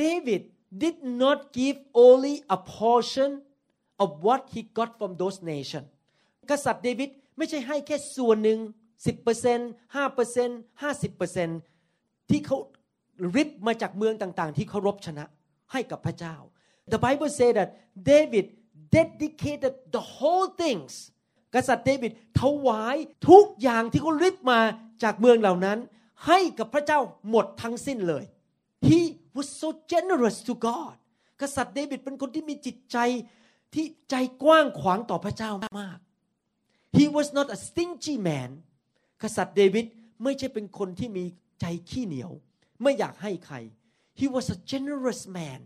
[0.00, 0.42] David
[0.82, 1.76] did not give
[2.06, 3.30] only a portion
[4.02, 5.88] of what he got from those nations
[6.50, 8.58] กษัตริย์เดวิดไม่ใช่ให้แค่ส่วนหนึ่ง
[9.06, 12.58] 10% 5% 50%ที่เขา
[13.36, 15.24] ริบมาจากเมืองต่างๆ ที่เขารบชนะ
[15.72, 16.36] ให้กับพระเจ้า
[16.92, 17.68] The Bible say that
[18.10, 18.46] David
[18.96, 20.92] dedicated the whole things
[21.54, 22.96] กษัตริย์เดวิดถวาย
[23.28, 24.60] ทุกอย่างที่เขาริบมา
[25.02, 25.78] จากเมืองเหล่านั้น
[26.26, 27.00] ให้กับพระเจ้า
[27.30, 28.24] หมดทั้งสิ้นเลย
[28.88, 29.00] He
[29.36, 30.94] was so generous to God
[31.40, 32.98] กษัตริย์เดวิดเป็นคนที่มีจิตใจ
[33.74, 35.98] ที่ใจกว้างขวางต่อพระเจ้ามาก
[36.98, 38.50] He was not a stingy man
[39.22, 39.86] กษัตริย์เดวิด
[40.22, 41.24] ไม่ใช่เป็นคนที่มี
[41.60, 42.30] ใจขี้เหนียว
[42.82, 43.56] ไม่อยากให้ใคร
[44.20, 45.60] He was a generous man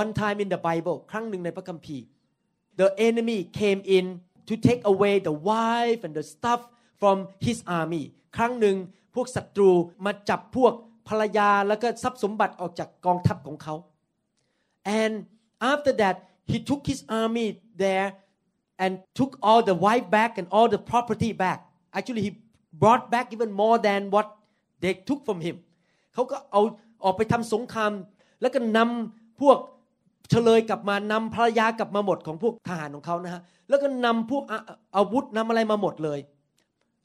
[0.00, 2.04] One time in the Bible ครั้งหนึ่งในพระคัมภีร์
[2.80, 4.06] the enemy came in
[4.48, 6.60] to take away the wife and the stuff
[7.00, 7.16] from
[7.46, 8.04] his army
[8.36, 8.76] ครั้งหนึ่ง
[9.14, 9.70] พวกศัตรู
[10.04, 10.74] มาจับพวก
[11.08, 13.74] ภรรยาแล้วก็ทรัพย์สมบัติออกจากกองทัพของเขา
[15.00, 15.14] and
[15.72, 16.16] after that
[16.50, 17.46] he took his army
[17.82, 18.08] there
[18.82, 21.58] and took all the wife back and all the property back
[21.96, 22.32] actually he
[22.82, 24.26] brought back even more than what
[24.82, 25.56] they took from him
[26.14, 26.62] เขาก็เอา
[27.04, 27.92] ออกไปทำสงคราม
[28.40, 29.58] แล้วก็นำพวก
[30.30, 34.42] เฉลยกลับมานำภรรยากลับมาหมดของพวกทหารของเขานะฮะแล้วก็นำพวก
[34.96, 36.20] อาวุธนำอะไรมาหมดเลย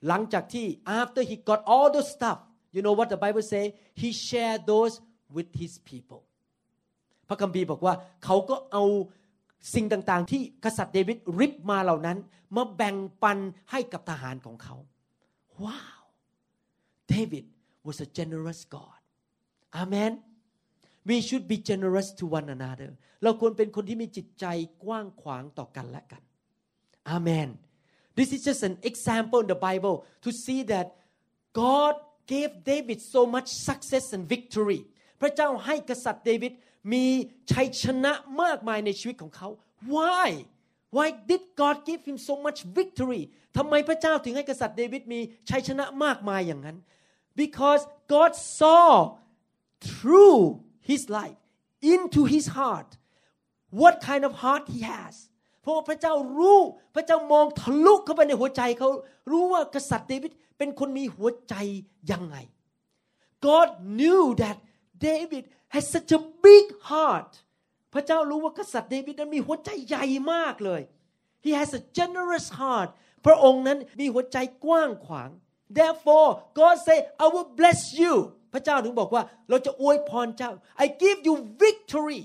[0.07, 0.65] หลังจากที่
[0.99, 2.39] after he got all the stuff
[2.75, 3.63] you know what the Bible say
[4.01, 4.93] he shared those
[5.35, 6.21] with his people
[7.27, 7.93] พระคัมภีร์บอกว่า
[8.25, 8.83] เขาก็เอา
[9.73, 12.17] สิ่งต่างๆ ที่กษัตริย์เดวิดริบมาเหล่านั้น
[12.55, 13.37] มาแบ่งปัน
[13.71, 14.75] ให้กับทหารของเขา
[15.63, 16.03] ว้าว
[17.13, 17.45] David
[17.87, 18.99] was a generous God
[19.81, 20.13] Amen
[21.09, 22.89] we should be generous to one another
[23.23, 24.45] เราควรเป็นคนที่มีจิตใจ
[24.83, 26.21] กว้างขวางต่อกันและกัน
[27.15, 27.49] Amen
[28.17, 30.87] This is just an example in the Bible to see that
[31.61, 31.95] God
[32.33, 34.81] gave David so much success and victory
[35.21, 36.53] พระเจ้าให้กษัตริย์เดวิด
[36.93, 37.05] มี
[37.51, 39.49] ชัยชนะมากมายในชีวิตของเขา
[39.95, 40.27] Why
[40.95, 43.21] Why did God give him so much victory
[43.57, 46.77] ทำไมพระเจ้าถึงให้กษัตริย์เดวิดมีชัยชนะมากมายอย่างนั้น
[47.41, 47.81] Because
[48.15, 48.85] God saw
[49.89, 50.39] through
[50.89, 51.39] his life
[51.93, 52.89] into his heart
[53.81, 55.15] what kind of heart he has
[55.61, 56.59] เพราะพระเจ้ารู้
[56.95, 58.89] พระเจ้ามองทะลุเข้าไปในหัวใจเขา
[59.31, 61.55] รู้ว่ากษัตริย์เดวิด เป็นคนมีหัวใจ
[62.11, 62.37] ยังไง
[63.47, 64.57] God knew that
[65.07, 65.43] David
[65.73, 67.31] has such a big heart
[67.93, 70.81] พระเจ้ารู้ว่ากษัตริย์เดวิดนั้นมีหัวใจใหญ่มากเลย
[71.45, 72.89] He has a generous heart
[73.25, 75.29] พระองค์นั้นมีหัวใจกว้างขวาง
[75.79, 78.13] Therefore God say I will bless you
[78.53, 80.51] พระเจ้าถึงบอกว่าเราจะอวยพรเจ้า
[80.83, 82.21] I give you victory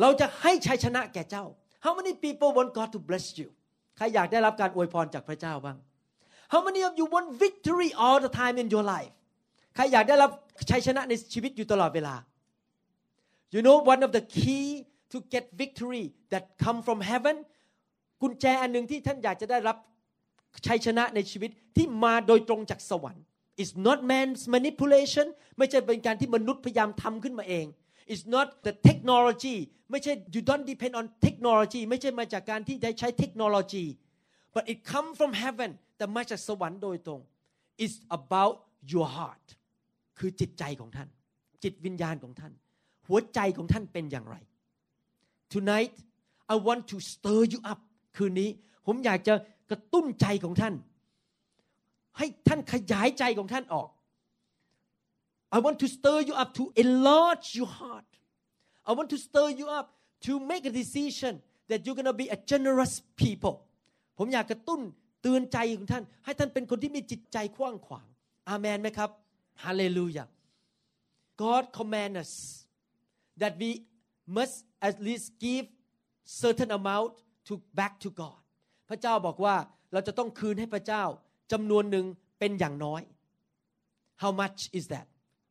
[0.00, 1.44] เราจะให้ชัยชนะแก่เจ้า
[1.84, 3.48] How many people want God to bless you
[3.96, 5.76] ใครอยากได้รับการอวยพรจากพระเจ้าบ้าง
[6.52, 9.12] How many of you want victory all the time in your life
[9.74, 10.30] ใครอยากได้รับ
[10.70, 12.14] ชัยชนะในชีวิตอยู่ตลอดเวลา
[13.54, 14.66] You know one of the key
[15.12, 17.36] to get victory that come from heaven
[18.22, 19.76] กุญแจอันหนึ่งที่ท่านอยากจะได้รับ
[20.66, 23.24] ชัยชนะในชีวิตที่มาโดยตรงจากสวรรค์
[23.60, 25.26] It's not man's manipulation
[25.58, 27.66] ไม่ใช่เป็นการที่มนุษย์พยายามทำขึ้นมาเอง
[28.12, 29.56] It's not the technology
[29.90, 33.84] ไม่ใช่ you don't depend on technology ไม่ใช่มาจากการที่ได้ใช้เทคโนโลยี
[34.56, 37.20] but it come from heaven แต่มาจากสวรรค์โดยตรง
[37.84, 38.56] It's about
[38.92, 39.46] your heart
[40.18, 41.08] คือจิตใจของท่าน
[41.62, 42.52] จิตวิญญาณของท่าน
[43.06, 44.36] หัวใจของท่านเป็นอย่างไร
[45.54, 45.94] Tonight
[46.52, 47.80] I want to stir you up
[48.16, 48.50] คืนนี้
[48.86, 49.34] ผมอยากจะ
[49.70, 50.74] กระตุ้นใจของท่าน
[52.18, 53.88] ให้ท่านขยายใจของท่านออก
[55.56, 58.10] I want to stir you up to enlarge your heart
[58.88, 59.86] I want to stir you up
[60.26, 61.32] to make a decision
[61.70, 63.54] that you're gonna be a generous people
[64.18, 64.80] ผมอยากกระตุ้น
[65.22, 68.06] เตือนใจของท่าน ให้ท่านเป็นคนที่มีจิตใจกว้างขวาง
[68.48, 69.10] อาเมนไหมครับ
[69.64, 70.24] ฮาเลลูยา
[71.42, 72.32] God command us
[73.40, 73.70] that we
[74.36, 74.56] must
[74.88, 75.66] at least give
[76.42, 77.14] certain amount
[77.48, 78.40] to back to God
[78.88, 79.56] พระเจ้าบอกว่า
[79.92, 81.04] เราจะต้องคืนให้พระเจ้า
[81.52, 82.06] จำนวนหนึ่ง
[82.38, 83.02] เป็นอย่างน้อย
[84.22, 85.06] How much is that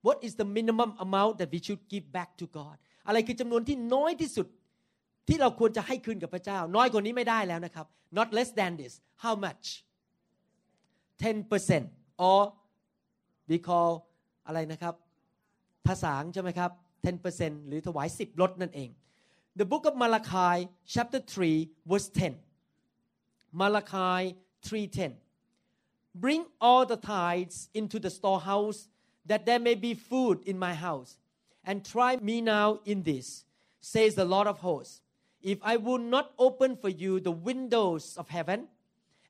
[0.05, 2.75] What is the minimum amount that we should give back to God
[3.07, 4.47] อะไรคือจำนวนที่น้อยที่สุด
[5.28, 7.86] ที่เราควรจะให้คืนกับพระเจ้า น้อยกว่านี้ไม่ได้แล้วนะครับ
[8.18, 8.92] not less than this
[9.24, 9.64] how much
[11.22, 11.84] 10%
[12.28, 12.40] or
[13.50, 13.90] we call
[14.46, 14.94] อะไรนะครับ
[15.86, 16.70] ภาษาใช่ไหมครับ
[17.20, 18.90] 10%หรือถวาย10ลดนั่นเอง
[19.60, 20.56] The book of Malachi
[20.94, 22.34] chapter 3 verse 10
[23.60, 24.20] Malachi
[24.62, 25.12] 3:10
[26.14, 28.88] Bring all the tithes into the storehouse
[29.30, 31.10] that there may be food in my house
[31.64, 33.26] and try me now in this
[33.80, 35.00] says the Lord of hosts
[35.51, 38.59] If I will not open for you the windows of heaven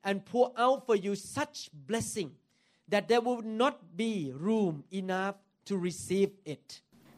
[0.06, 1.56] and pour out for you such
[1.90, 2.30] blessing
[2.92, 4.12] that there will not be
[4.46, 5.36] room enough
[5.68, 6.66] to receive it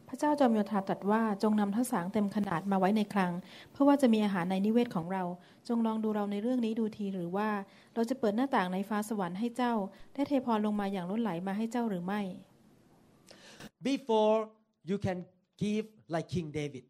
[0.09, 3.31] พระเจ้าจอมโยธาตรัสว่าจงนำทั้งสางเต็มขนาดมาไว้ในคลัง
[3.71, 5.23] เพื่อว่าจะมีอาหารในนิเวศของเรา
[5.67, 7.49] จงลองดูเราในเรื่องนี้ดูทีหรือว่า
[7.95, 9.73] เราจะเปิดหน้าต่างในฟ้าสวรรค์ให้เจ้า
[10.13, 12.21] ได้เทพรลงมาอย่างล้นไหลมาให้เจ้าหรือไม่
[13.89, 14.37] before
[14.89, 15.19] you can
[15.61, 16.83] give like King David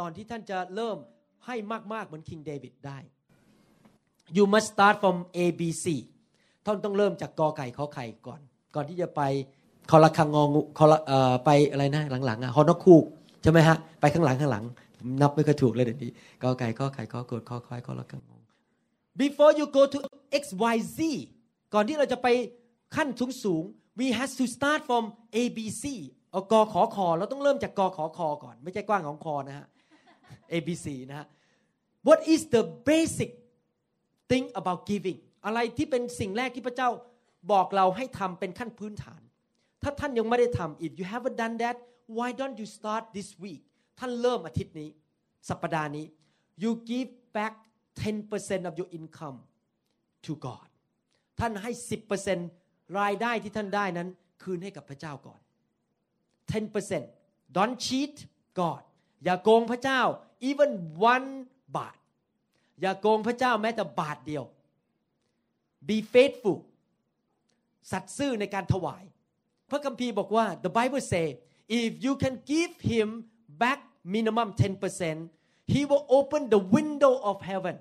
[0.00, 0.96] ตอนที่ท่านจะเริ่ม
[1.46, 1.56] ให้
[1.92, 2.98] มากๆเหมือน King David ได้
[4.36, 5.86] you must start from A B C
[6.64, 8.40] ท่านต้องเริ่มจากกอไก่ขอไข่ก่อน
[8.74, 9.22] ก่อนที่จะไป
[9.90, 10.98] คอละคังงองคอละ
[11.44, 13.04] ไปอะไรนะหลังๆอะฮอนกคูก
[13.42, 14.64] ใช่ไหมฮะไปข้างหลังข้างหลัง
[15.20, 16.10] นับไม่ค่อยถูกเลยเดี๋ยวนี้
[16.42, 18.40] กอไก่ขอไข่ขอกดขอควายขอละคังงอง
[19.22, 19.98] before you go to
[20.42, 20.98] X Y Z
[21.74, 22.28] ก่อนที่เราจะไป
[22.96, 23.62] ขั้นสูงสูง
[24.00, 25.04] we have to start from
[25.36, 25.84] A B C
[26.30, 29.66] เอากอขอคอเราต้องเริ่มจากกอขอคอก่อน ไม่ใช่กว้างของคอนะฮะ
[30.52, 31.26] A B C นะฮะ
[32.08, 33.30] what is the basic
[34.30, 36.90] thing about giving อะไรที่เป็นสิ่งแรกที่พระเจ้า
[37.52, 39.20] บอกเราให้ทำเป็นขั้นพื้นฐาน
[39.82, 41.76] ถ้าท่านยังไม่ได้ทำ if you haven't done that
[42.18, 43.62] why don't you start this week
[43.98, 44.90] ท่านเริ่มอาทิตย์นี้
[45.48, 46.06] สัปดาห์นี้
[46.62, 47.54] you give back
[48.04, 49.38] 10% of your income
[50.26, 50.66] to God
[51.40, 51.70] ท่านให้
[52.34, 54.08] 10%รายได้ที่ท่านได้นั้น
[54.42, 55.40] คืนให้กับพระเจ้าก่อน
[56.68, 58.14] 10% don't cheat
[58.60, 58.82] God
[59.24, 60.00] อย่าโกงพระเจ้า
[60.50, 60.70] even
[61.14, 61.28] one
[61.76, 61.94] บาท
[62.80, 64.44] อย่าโกงพระเจ้าแม้แต่บาทเดียว
[65.88, 66.58] be faithful
[67.90, 69.04] สัตย์ซื่อในการถวาย
[69.70, 71.26] พระคัมภีร์บอกว่า the Bible say
[71.80, 73.08] if you can give him
[73.62, 73.80] back
[74.14, 77.76] minimum 10% he will open the window of heaven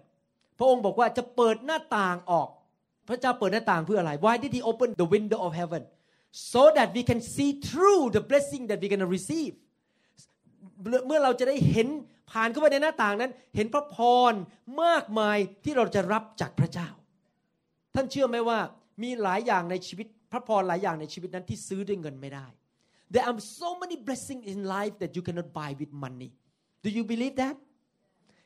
[0.57, 2.49] พระองค์บอกว่าจะเปิดหน้าต่างออก
[3.07, 5.83] พระเจ้าเปิดหน้าต่างเพื่ออะไร why did he open the window of heaven
[6.51, 9.53] so that we can see through the blessing that we're going to receive
[11.07, 11.87] เมื่อเราจะได้เห็น
[12.31, 13.97] ผ่านเข้าไปในหน้าต่างนั้น เห็นพระพ
[14.31, 14.33] ร
[14.83, 16.89] มากมายที่เราจะรับจากพระเจ้า
[17.95, 18.59] ท่านเชื่อไหมว่า
[19.03, 22.47] มีหลายอย่างในชีวิต พระพรหลายอย่างในชีวิตนั้นที่ซื้อด้วยเงินไม่ได้
[23.13, 26.31] There are so many blessings in life that you cannot buy with money
[26.85, 27.55] Do you believe that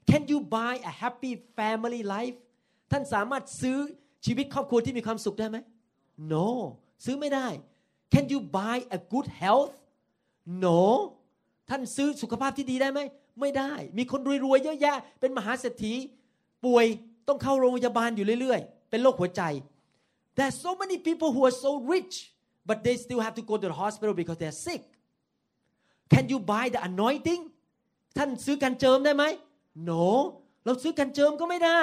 [0.09, 2.37] Can you buy a happy family life
[2.91, 3.77] ท่านสามารถซื้อ
[4.25, 5.57] ชีวิตครอบครัวที่มีความสุขได้ไหม
[6.33, 6.47] No
[7.05, 7.47] ซื้อไม่ได้
[8.13, 9.73] Can you buy a good health
[10.65, 10.81] No
[11.69, 12.99] ท่านซื้อสุขภาพที่ดีได้ไหม
[13.41, 15.93] ไม่ได้ มีคนรวยๆเยอะแยะ เป็นมหาเศรษฐี
[16.65, 16.85] ป่วย
[17.27, 19.43] ต้องเข้าโรงพยาบาลอยู่เรื่อยๆ เป็นโรคหัวใจ
[20.35, 22.15] There are so many people who are so rich
[22.69, 24.83] but they still have to go to the hospital because they are sick
[26.13, 27.41] Can you buy the anointing
[28.17, 29.23] ท่านซื้อกันเจิมได้ไหม
[29.89, 30.05] No
[30.65, 31.81] เราซื้อกันเจิมก็ไม่ได้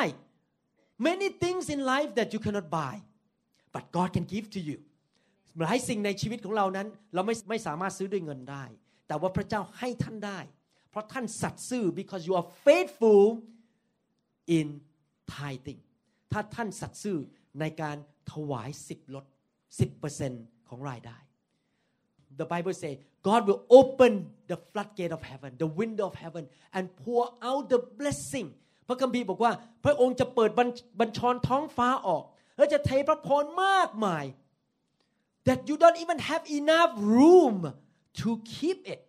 [1.08, 2.94] Many things in life that you cannot buy
[3.74, 4.78] but God can give to you
[5.60, 8.64] หลายสิ่งในชีวิตของเรานั้น เราไม่ไม่สามารถซื้อด้วยเงินได้
[9.06, 10.38] แต่ว่าพระเจ้าให้ท่านได้
[10.96, 13.22] ราะท่านสัตย์ซื่อ because you are faithful
[14.58, 14.66] in
[15.36, 15.80] tithing
[16.32, 17.18] ถ้าท่านสัตย์ซื่อ
[17.60, 17.96] ในการ
[18.32, 19.24] ถวายสิบลด
[19.80, 20.32] สิบเปอร์เซ็น
[20.68, 21.16] ของรายได้
[22.40, 22.92] The Bible say
[23.28, 24.12] God will open
[24.50, 26.44] the floodgate of heaven the window of heaven
[26.76, 28.48] and pour out the blessing
[28.88, 29.52] พระคัมภีร์บอกว่า
[29.84, 30.50] พระองค์จะเปิด
[31.00, 32.24] บัญชรท้องฟ้าออก
[32.56, 34.24] แล้วจะเทพระพรมากมาย
[35.46, 37.56] that you don't even have enough room
[38.20, 39.00] to keep it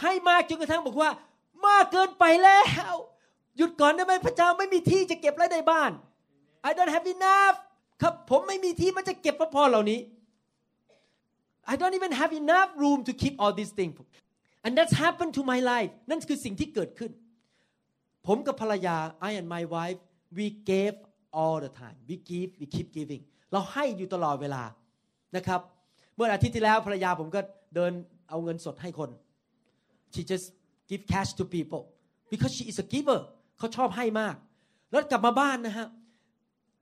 [0.00, 1.10] ให้มากจนกระทั่งบอกว่า
[1.66, 2.60] มากเกินไปแล้
[2.92, 2.94] ว
[3.56, 5.90] หยุดก่อนได้ไหมพระเจ้าไม่มีที่จะเก็บไว้ในบ้าน
[6.68, 7.56] I don't have enough
[8.02, 10.00] ครับผมไม่มีที่มันจะเก็บพระพรเหล่านี้
[11.72, 13.94] I don't even have enough room to keep all these things
[14.64, 17.10] and that's happened to my life นั่นคือสิ่งที่เกิดขึ้น
[18.26, 18.96] ผมกับภรรยา
[19.28, 20.00] I and my wife
[20.38, 20.94] we gave
[21.38, 24.62] all the time we give we keep giving เราให้อยู่ตลอดเวลา
[25.36, 25.60] นะครับ
[26.16, 27.40] เมื่ออาทิตย์ที่แล้วภรรยาผมก็
[27.74, 27.92] เดิน
[28.28, 29.10] เอาเงินสดให้คน
[30.14, 30.46] she just
[30.90, 31.82] give cash to people
[32.32, 33.20] because she is a giver
[33.58, 34.36] เขาชอบให้มาก
[34.90, 35.88] แล้วกลับมาบ้านนะฮะ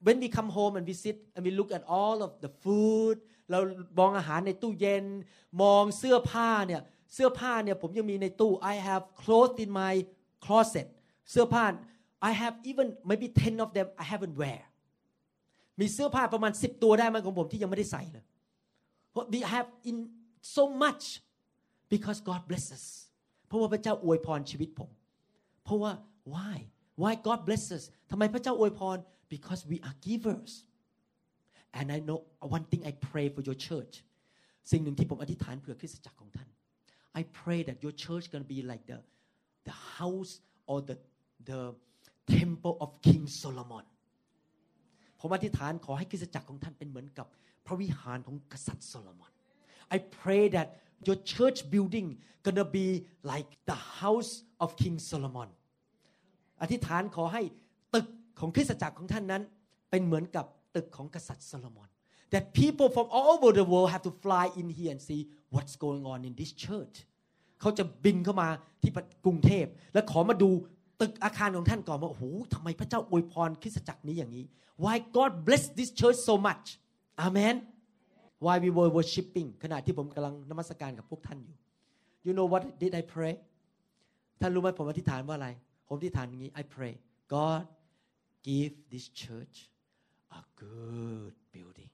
[0.06, 3.16] when we come home and visit and we look at all of the food
[3.50, 3.58] เรา
[3.98, 5.04] มองอาหารในตู้เย็น
[5.62, 6.82] มองเสื้อผ้าเนี่ย
[7.14, 9.94] เสื้อผ้าเนี่ยผมยังมีในตู้ I have clothes in my
[10.44, 10.86] closet
[11.30, 11.64] เสื้อผ้า
[12.28, 14.62] I have even maybe 10 of them I haven't wear
[15.80, 18.24] มีเสื้อผ้าประมาณ 10 ตัวได้ไหมของผมที่ยังไม่ได้ใส่เลย
[19.32, 19.96] we have in
[20.56, 21.04] so much
[21.92, 22.84] because God blesses
[23.52, 24.90] เพราะว่าพระเจ้าอวยพรชีวิตผม
[25.64, 25.92] เพราะว่า
[26.34, 26.56] why
[27.02, 28.96] why God blesses ทำไมพระเจ้าอวยพร
[29.34, 30.52] because we are givers
[31.78, 32.18] and I know
[32.56, 33.94] one thing I pray for your church
[34.70, 36.48] สิ่งหนึ่งที่ผมอธิษฐานเผื่อคริสตจักรของท่าน
[37.20, 38.98] I pray that your church gonna be like the
[39.68, 40.32] the house
[40.70, 40.96] or the
[41.50, 41.60] the
[42.36, 43.84] temple of King Solomon
[45.20, 47.26] ผมอธิษฐานขอให้คริสตจักรของท่านเป็นเหมือนกับ
[47.66, 49.32] พระวิหารของกษัตริย์โซโลมอน
[49.96, 50.68] I pray that
[51.08, 52.08] your church building
[52.44, 52.86] gonna be
[53.32, 55.48] like the house of King Solomon
[56.62, 57.42] อธิษฐานขอให้
[57.94, 58.06] ตึก
[58.40, 59.42] ของคริสตจักรของท่านนั้น
[59.90, 61.88] เป็นเหมือนกับตึกของกษัตริย์โซโลมอน
[62.32, 65.20] that people from all over the world have to fly in here and see
[65.54, 66.96] what's going on in this church
[67.60, 68.48] เขาจะบินเข้ามา
[68.82, 68.92] ที่
[69.24, 70.50] กรุงเทพ และขอมาดู
[71.00, 74.44] ตึกอาคารของท่านก่อนว่าโอ้โหทำไมพระเจ้าอวยพรคริสตจักรนี้อย่างนี้
[74.84, 76.66] Why God bless this church so much
[77.26, 77.56] Amen
[78.44, 81.56] Why we were worshiping ขณะที่ผมกำลังนมัสการกับพวกท่านอยู่
[82.26, 83.34] You know what did I pray
[84.40, 85.48] ท่านรู้ไหมผมอธิษฐานว่าอะไร
[85.86, 86.94] ผมอธิษฐานอย่างนี้ I pray
[87.34, 87.64] God
[88.48, 89.56] give this church
[90.38, 91.90] a good building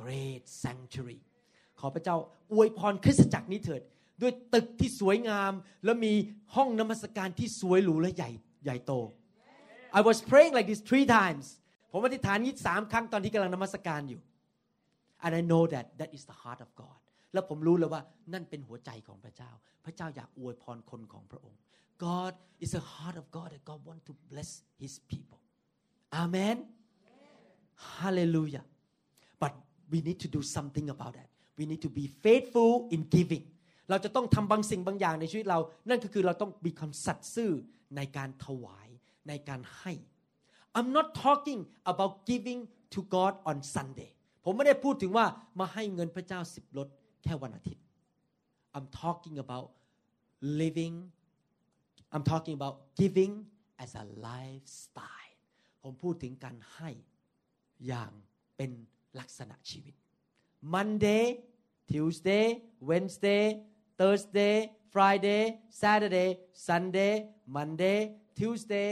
[0.00, 1.20] great sanctuary
[1.80, 2.16] ขอพระเจ้า
[2.52, 3.82] อวยพรคริสตจักรนี้เถิด
[4.22, 5.52] ด้วยตึกที่สวยงาม
[5.84, 6.12] และมี
[6.54, 8.30] ห้องนมัสการที่สวยหรูและใหญ่
[8.64, 8.92] ใหญ่โต
[9.98, 11.46] I was praying like this three times
[11.92, 14.20] ผมอธิษฐานนี้สามครั้งตอนที่กำลังนมัสการอยู่
[15.24, 16.98] and I know that that is the heart of God
[17.32, 19.50] แล้วผมรู้เลยว่านั่นเป็นหัวใจของพระเจ้า
[19.84, 21.58] พระเจ้าอยากอวยพรคนของพระองค์
[22.06, 22.32] God
[22.64, 24.50] is the heart of God that God want to bless
[24.82, 25.40] His people
[26.22, 26.56] Amen
[27.98, 28.64] Hallelujah
[29.42, 29.52] but
[29.92, 33.44] we need to do something about that we need to be faithful in giving
[33.90, 35.58] เราจะต้องทำบางสิ่งบางอย่างในชีวิตเรา
[35.88, 37.50] นั่นก็คือเราต้องมีคำสัตย์ซื่อ
[37.96, 38.88] ในการถวาย
[39.28, 39.92] ในการให้
[40.76, 41.60] I'm not talking
[41.92, 42.60] about giving
[42.94, 44.10] to God on Sunday
[44.44, 45.26] ผมไม่ได้พูดถึงว่า
[45.60, 46.88] มาให้เงินพระเจ้าสิบลด
[47.22, 47.84] แค่วันอาทิตย์
[48.76, 49.68] I'm talking about
[50.62, 50.96] living
[52.14, 53.32] I'm talking about giving
[53.84, 55.36] as a lifestyle
[55.82, 56.90] ผมพูดถึงการให้
[57.86, 58.12] อย่าง
[58.56, 58.70] เป็น
[59.20, 59.94] ลักษณะชีวิต
[60.74, 61.24] Monday
[61.90, 62.46] Tuesday
[62.88, 63.44] Wednesday
[63.98, 64.56] Thursday
[64.92, 65.42] Friday
[65.82, 66.30] Saturday
[66.68, 67.14] Sunday
[67.56, 67.98] Monday
[68.38, 68.90] Tuesday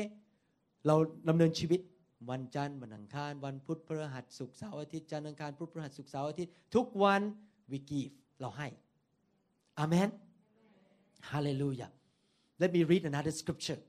[0.86, 0.96] เรา
[1.28, 1.80] ดำเนินชีวิต
[2.28, 7.22] วันจันทร์วันอังคารวันพุธพฤหัสศุกร์เสาร์อาทิตย์จันทร์อังคารพุธพฤหัสศุกร์เสาร์อาทิตย์ทุกวัน
[7.70, 8.68] we give เราให้
[9.83, 10.11] Amen
[11.33, 11.90] Hallelujah
[12.62, 13.80] Let me read another scripture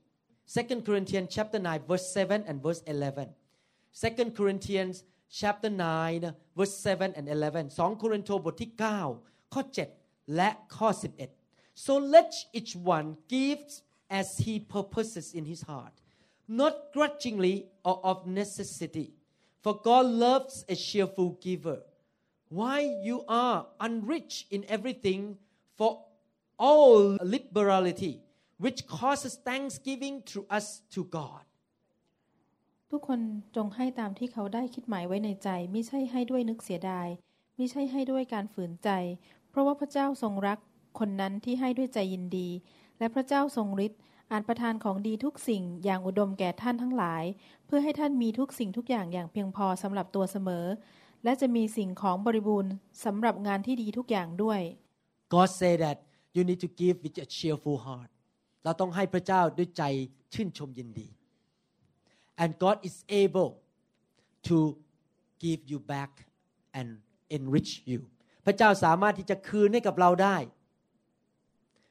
[0.56, 3.28] 2 Corinthians chapter 9 verse 7 and verse 11
[4.02, 4.94] 2 Corinthians
[5.40, 8.72] chapter 9 verse 7 and 11 2 โครินธ์บทที่
[9.12, 9.62] 9 ข้อ
[9.98, 10.88] 7 และข้อ
[11.36, 13.62] 11 so let each one give
[14.20, 15.96] as he purposes in his heart
[16.61, 17.55] not grudgingly
[17.87, 19.07] or of necessity
[19.63, 21.79] for God loves a cheerful giver
[22.59, 25.21] why you are unrich in everything
[25.77, 25.91] for
[26.57, 28.21] all liberality
[28.63, 31.43] which causes thanksgiving through us to God
[32.91, 33.19] ทุกคน
[33.55, 37.07] จงให้ตามที่เขาได้คิดหมายไว้ในใจ ไม่ใช่ให้ด้วยนึกเสียดาย
[37.57, 38.89] ไม่ใช่ให้ด้วยการฝืนใจ
[39.49, 40.59] เพราะว่าพระเจ้าทรงรัก
[40.99, 42.49] คนนั้นที่ให้ด้วยใจยินดี
[42.99, 43.99] และพระเจ้าทรงฤทธิ์
[44.32, 47.24] อาจประทานของดีทุกสิ่งอย่างอุดมแก่ท่านทั้งหลาย
[47.66, 50.66] เพื่อให้ท่านมีทุกสิ่งทุกอย่างอย่างเพียงพอสำหรับตัวเสมอ
[51.24, 52.72] และจะมีสิ่งของบริบูรณ์
[53.04, 54.60] สำหรับงานที่ดีทุกอย่างด้วย
[55.34, 55.98] God say that
[56.34, 58.10] you need to give with a cheerful heart
[58.64, 59.82] เราต้องให้พระเจ้าด้วยใจ
[60.32, 61.08] ชื่นชมยินดี
[62.42, 63.50] and God is able
[64.48, 64.56] to
[65.44, 66.12] give you back
[66.78, 66.88] and
[67.36, 68.00] enrich you
[68.46, 70.36] พระเจ้าสามารถที่จะคืนให้กับเราได้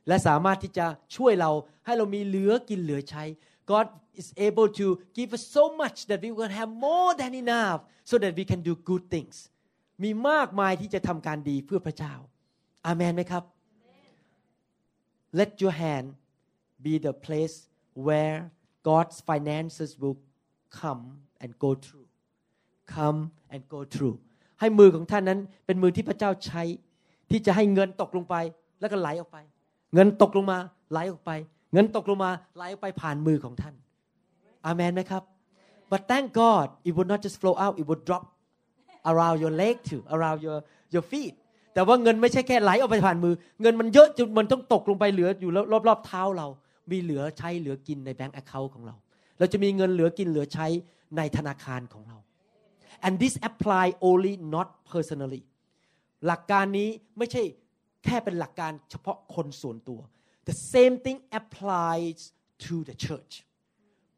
[0.07, 0.85] และสามารถที่จะ
[1.15, 1.51] ช่วยเรา
[1.85, 3.23] ให้เรามีเหลือกินเหลือใช้
[3.71, 3.87] God
[4.21, 4.85] is able to
[5.17, 8.61] give us so much that we will have more than enough so that we can
[8.69, 9.35] do good things
[10.03, 12.13] มีมากมายที่จะทำการดีเพื่อพระเจ้า
[12.85, 13.43] อาเมนไหมครับ
[15.39, 16.07] Let your hand
[16.85, 17.55] be the place
[18.07, 18.37] where
[18.89, 20.17] God's finances will
[20.81, 21.03] come
[21.41, 22.07] and go through
[22.95, 23.19] come
[23.53, 24.15] and go through
[24.59, 26.63] ให้มือของท่านนั้นเป็นมือที่พระเจ้าใช้
[27.31, 28.35] ที่จะให้เงินตกลงไป
[28.79, 29.37] แล้วก็ไหลออกไป
[29.93, 30.58] เงินตกลงมา
[30.91, 31.32] ไหลออกไป
[31.73, 33.75] เงินตกลงมาไหลออกไปผ่านมือของท่าน
[34.65, 35.23] อาเมนไหมครับ
[35.91, 38.23] but thank God it would not just flow out it would drop
[39.12, 40.60] around your leg too around your
[40.93, 41.34] your feet
[41.73, 45.51] แต่ว่าเงินไม่ใช่แค่ไหลออกไปผ่านมือ เงินมันเยอะจนมันต้องตกลงไปเหลืออยู่
[45.88, 46.47] รอบๆเท้าเรา
[46.91, 48.95] มีเหลือใช้เหลือกินในแบงก์แอคเคาท์ของเรา
[49.39, 50.67] เราจะมีเงินเหลือกินเหลือใช้
[51.17, 52.17] ในธนาคารของเรา
[53.06, 55.43] and this apply only not personally
[56.25, 57.43] หลักการนี้ไม่ใช่
[58.03, 59.99] แค่เป็นหลักการเฉพาะคนส่วนตัว
[60.49, 62.19] the same thing applies
[62.65, 63.33] to the church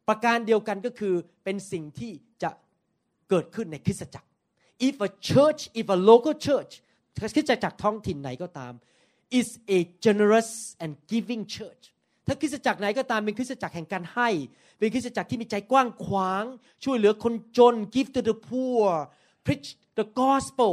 [0.08, 2.50] ประการเดียวกันก็คือเป็นสิ่งที่จะ
[3.30, 4.28] เกิดขึ้นในคริสตจักร
[4.88, 6.72] if a church if a local church
[7.34, 8.72] คริสตจักรท้องถิ่นไหนก็ตาม
[9.38, 10.50] is a generous
[10.82, 11.84] and giving church
[12.26, 14.28] ถ้าคริสตจักรไหนก็ตามเป็นคริสตจักรแห่งการให้
[14.78, 16.44] เป็นคริสตจักรที่มีใจกว้างขวาง
[16.84, 18.86] ช่วยเหลือคนจน give to the poor
[19.44, 20.72] preach the gospel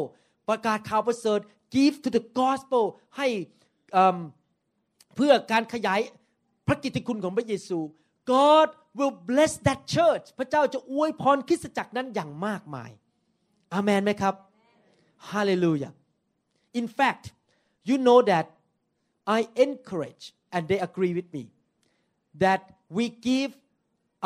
[0.49, 1.39] ประกาศข่าวประเสริฐ
[1.76, 2.84] give to the gospel
[3.17, 3.28] ให้
[5.15, 5.99] เพื่อการขยาย
[6.67, 7.80] พระกิตติคุณของพระเยซู
[8.34, 8.67] God
[8.97, 12.91] will bless that church พระเจ้าจะอวยพรคริสตจักรนั้นอย่างมากมาย
[13.74, 14.36] อาเมนไหมครับ
[15.32, 15.91] Hallelujah
[16.80, 17.24] In fact
[17.89, 18.45] you know that
[19.38, 21.43] I encourage and they agree with me
[22.43, 22.61] that
[22.97, 23.51] we give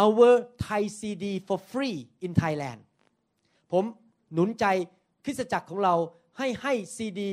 [0.04, 0.30] our
[0.66, 2.80] Thai CD for free in Thailand
[3.72, 3.84] ผม
[4.34, 4.66] หนุนใจ
[5.26, 5.96] คริสตจักรของเรา
[6.38, 7.30] ให้ให้ซีดี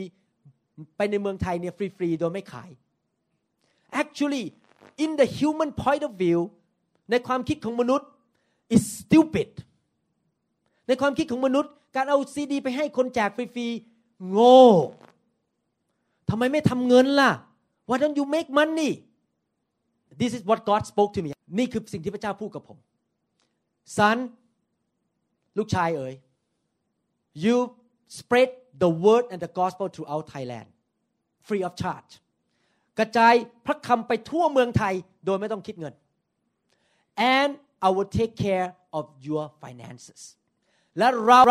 [0.96, 2.70] ไปในเมืองไทยเนี่ยฟรี ๆ โดยไม่ขาย
[4.00, 4.44] actually
[5.04, 6.40] in the human point of view
[7.10, 8.08] ในความคิดของมนุษย์
[8.74, 9.50] is stupid
[10.88, 13.66] ในความคิดของมนุษย์ การเอาซีดี ไปให้คนแจกฟรี
[13.98, 14.62] ๆ โง่
[16.30, 17.32] ทำไมไม่ทำเงินล่ะ
[17.88, 18.90] Why don't you make money
[20.20, 22.78] This is what God spoke to me นี่คือสิ่งที่พระเจ้าพูดกับผม
[23.96, 24.16] Son
[25.58, 26.14] ลูกชายเอ๋ย
[27.44, 27.56] you
[28.18, 30.68] spread the word and the gospel throughout Thailand
[31.48, 32.12] free of charge
[32.98, 33.34] กระจาย
[33.66, 34.94] พระคำไปทั่วเมืองไทย
[35.26, 35.94] โดยไม่ต้องคิดเงิน
[37.36, 37.50] and
[37.86, 38.68] I will take care
[38.98, 40.20] of your finances
[40.98, 41.42] และเรา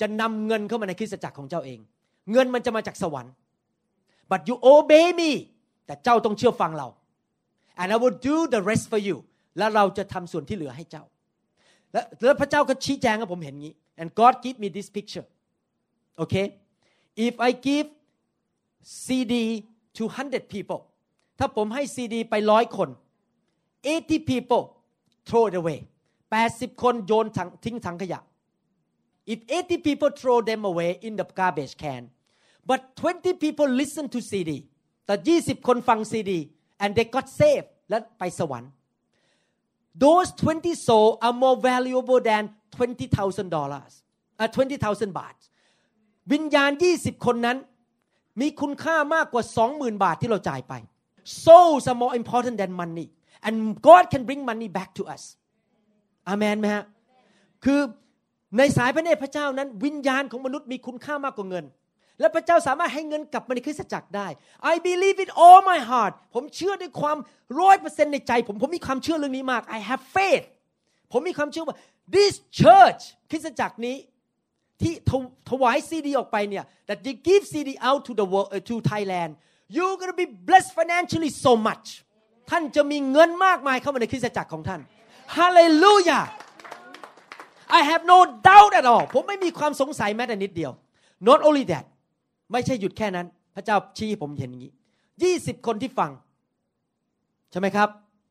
[0.00, 1.78] จะนำเงินเข้ามาในคริสตจักรของเจ้าเอง
[2.32, 3.32] เงินมันจะมาจากสวรรค์
[4.30, 5.30] but you obey me
[5.86, 6.88] แต่เจ้าต้องเชื่อฟังเรา
[7.80, 9.16] and I will do the rest for you
[9.58, 11.04] และเราจะทำส่วนที่เหลือให้เจ้า
[11.92, 15.26] และแล้วพระเจ้าก็ชี้แจงให้ผมเห็นงี้ and God give me this picture
[16.22, 16.46] okay
[17.27, 17.87] if I give
[19.05, 19.33] CD
[19.97, 20.81] to 100 people
[21.39, 22.89] ถ้าผมให้ CD ไปร้อยคน
[23.83, 24.63] 80 people
[25.27, 25.79] throw it away
[26.33, 27.25] 80 คนโยน
[27.65, 28.19] ทิ้งถังขยะ
[29.33, 32.03] if 80 people throw them away in the garbage can
[32.69, 34.51] but 20 people listen to CD
[35.05, 36.31] แต่20 คนฟัง CD
[36.83, 38.71] and they got saved และไปสวรรค์
[40.03, 42.43] those 20 souls are more valuable than
[42.75, 43.91] 20,000 dollars
[44.41, 45.35] uh, 20,000 บาท
[46.32, 47.56] วิญญาณ 20 คนนั้น
[48.40, 50.74] มีคุณค่ามากกว่า 20,000 บาทที่เราจ่ายไป
[51.44, 53.06] souls are more important than money
[53.46, 53.54] and
[53.88, 55.22] God can bring money back to us
[56.28, 56.84] อาเมนไหมฮะ
[57.64, 57.80] คือ
[58.58, 61.64] ในสายพระเนตรพระเจ้านั้น วิญญาณของมนุษย์มีคุณค่ามากกว่าเงิน
[62.20, 64.28] และพระเจ้าสามารถให้เงินกลับมาในคริสตจักรได้
[64.72, 67.18] I believe it all my heart ผมเชื่อด้วยความ
[67.60, 70.46] ร้อยเปอร์เซ็นต์ในใจ ผมผมมีความเชื่อเรื่องนี้มาก I have faith
[71.12, 71.76] ผมมีความเชื่อว่า
[72.14, 73.96] this church คริสตจักรนี้
[74.82, 74.92] ที่
[75.50, 79.30] ถวายซีดีออกไปเนี่ย that they give CD out to the world uh, to Thailand
[79.76, 81.86] you're gonna be blessed financially so much
[82.50, 84.80] ท่านจะมีเงินมากมายเข้ามาในคริสตจักรของท่าน
[85.36, 86.24] Hallelujah
[87.78, 88.18] I have no
[88.48, 90.72] doubt at all ผมไม่มีความสงสัยแม้แต่นิดเดียว
[91.28, 91.84] not only that
[92.52, 94.72] ไม่ใช่หยุดแค่นั้น พระเจ้าชี้ผมเห็นอย่างนี้
[95.22, 96.10] ยี่สิบคนที่ฟัง
[97.50, 97.88] ใช่ไหมครับ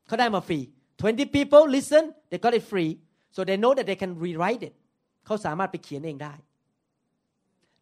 [0.08, 0.60] เขาได้มาฟรี
[1.02, 2.92] 20 people listen they got it free
[3.36, 4.74] so they know that they can rewrite it
[5.28, 6.34] เขาสามารถไปเขียนเองได้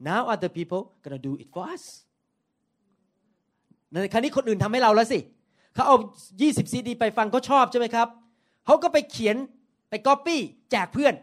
[0.09, 1.83] now other people gonna do it for us
[3.91, 5.19] ในครั้นี้คนอื่นทำให้เราแล้วสิ
[5.73, 5.97] เขาเอา
[6.35, 8.07] 20 ซีดี ไปฟังเขาชอบใช่ไหมครับ
[8.65, 9.35] เขาก็ไปเขียน
[9.89, 10.41] ไปก๊อปปี้
[10.71, 11.13] แจกเพื่อน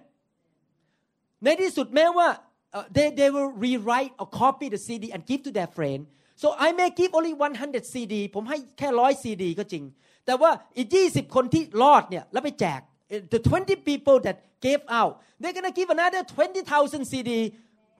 [1.44, 2.28] ในที่สุดแม้ว่า
[2.76, 6.00] uh, they they will rewrite or copy the CD and give to their friend
[6.42, 9.84] so I may give only 100 CD ผมให้แค่ร้อย CD ก็จริง
[10.26, 12.80] แต่ว่าอีก 20 คนที่รอดเนี่ยแล้วไปแจก
[13.32, 15.11] the 20 people that gave out
[15.41, 17.31] they're gonna give another 20,000 CD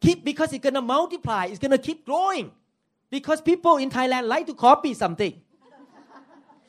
[0.04, 2.46] keep because it's gonna multiply it's gonna keep growing
[3.16, 5.34] because people in Thailand like to copy something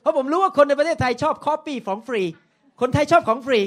[0.01, 2.23] เพราะผมรู้ว่าคนในประเทศไทยชอบ copy ของฟรี
[2.81, 3.61] คนไทยชอบของฟรี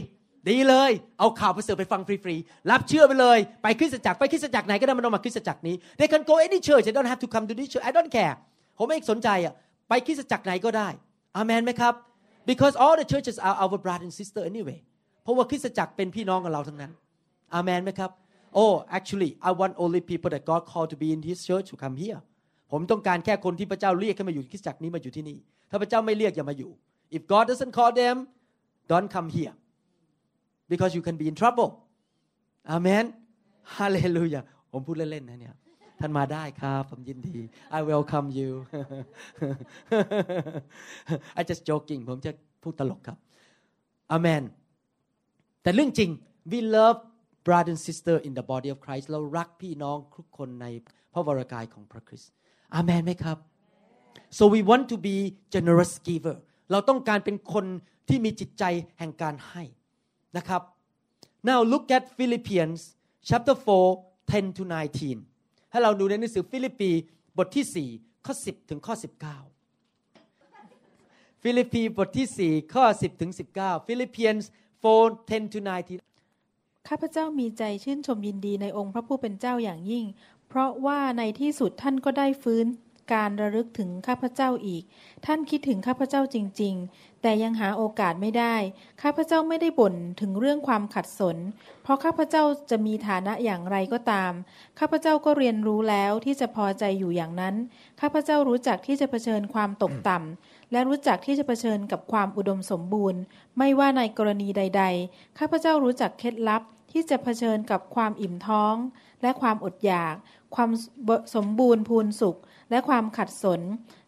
[0.49, 7.45] ดีเลย เอาข่าวประเสริฐไปฟังฟรีๆ รับเชื่อไปเลย ไปคริสตจักร ไปคริสตจักรไหนก็ได้มันต้องมาคริสตจักรนี้ they can go any church they don't have to come
[7.49, 8.36] to this church I don't care
[8.77, 9.53] ผมไม่สนใจอ่ะ
[9.89, 10.88] ไปคริสตจักรไหนก็ได้
[11.36, 11.93] อาเมนไหมครับ
[12.49, 14.79] because all the churches are our brother and sister anyway
[15.26, 16.92] เพราะว่าคริสตจักรเป็นพี่น้องกับเราทั้งนั้น
[17.54, 18.10] อาเมนไหมครับ
[18.60, 21.76] oh actually I want only people that God called to be in His church to
[21.82, 22.20] come here
[22.72, 25.38] ผมต้องการแค่คนที่พระเจ้าเรียกให้มาอยู่คริสตจักรนี้มาอยู่ที่นี่
[25.70, 26.70] ถ้าพระเจ้าไม่เรียกอย่ามาอยู่
[27.16, 28.16] if God doesn't call them
[28.92, 29.54] don't come here
[30.72, 31.70] because you can be in trouble
[32.74, 33.04] Amen
[33.76, 35.54] Hallelujah ผมพูดเล่นๆนะเนี่ย
[36.00, 37.38] ท่านมาได้ครับ ผมยินดี
[37.78, 38.50] I welcome you
[41.38, 42.30] I just joking ผมจะ
[42.62, 43.18] พูดตลกครับ
[44.16, 44.42] Amen
[45.66, 46.10] แต่เรื่องจริง
[46.50, 46.98] we love
[47.46, 50.66] brother and sister in the body of Christ เรารักพี่น้องทุกคนใน
[51.12, 52.30] พระวรากายของพระคริสต์
[52.74, 53.38] อาเมนไหมครับ
[54.38, 55.16] so we want to be
[55.54, 56.36] generous giver
[56.70, 57.64] เราต้องการเป็นคน
[58.08, 58.64] ที่มีจิตใจ
[58.98, 59.62] แห่งการให้
[60.36, 60.62] นะครับ
[61.48, 62.80] now look at Philippians
[63.28, 63.56] chapter
[63.96, 64.62] 4 10 to
[65.16, 66.90] 19 ให้เราดูในหนังสือฟิลิปปี
[67.38, 69.04] บทที่ 4 ข้อ 10 ถึงข้อ 19
[71.42, 80.04] ฟิลิปปีบทที่ 4 ข้อ 10 ถึง 19 Philippians 4 10 to 19 ข้าพเจ้ามีใจชื่นชมยินดีในองค์พระผู้เป็นเจ้าอย่างยิ่ง
[80.48, 82.66] เพราะว่าในที่สุดท่านก็ได้ฟื้น
[83.14, 84.82] การระลึกถึงข้าพเจ้าอีก
[85.26, 88.56] ท่านคิดถึงข้าพเจ้าจริง ๆ แต่ยังหาโอกาสไม่ได้
[89.02, 91.36] ข้าพเจ้าไม่ได้บ่นถึงเรื่องความขัดสน
[91.82, 94.32] เพราะข้าพเจ้าจะมีฐานะอย่างไรก็ตาม
[94.78, 97.54] ข้าพเจ้าก็เรียนรู้แล้วที่จะพอใจอยู่อย่างนั้น
[98.00, 103.20] ข้าพเจ้ารู้จักที่จะเผชิญความตกต่ำ และรู้จักที่จะเผชิญกับความอุดมสมบูรณ์
[103.58, 106.62] ไม่ว่าในกรณีใด ๆ ข้าพเจ้ารู้จักเคล็ดลับ
[106.92, 108.74] ที่จะเผชิญกับความอิ่มท้อง
[109.22, 110.14] และความอดอยาก
[110.54, 110.70] ความ
[111.34, 112.38] สมบูรณ์พูนสุข
[112.70, 113.60] และความขัดสน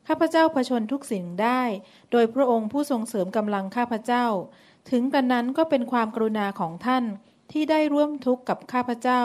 [0.09, 1.63] ข้าพเจ้าผชนทุกสิ่งได้
[2.11, 4.27] โดยพระองค์ผู้ทรงเสริมกำลังข้าพเจ้า
[4.91, 7.05] ถึงกระนั้นก็เป็นความกรุณาของท่าน
[7.53, 9.23] ที่ได้ร่วมทุกข์กับข้าพเจ้า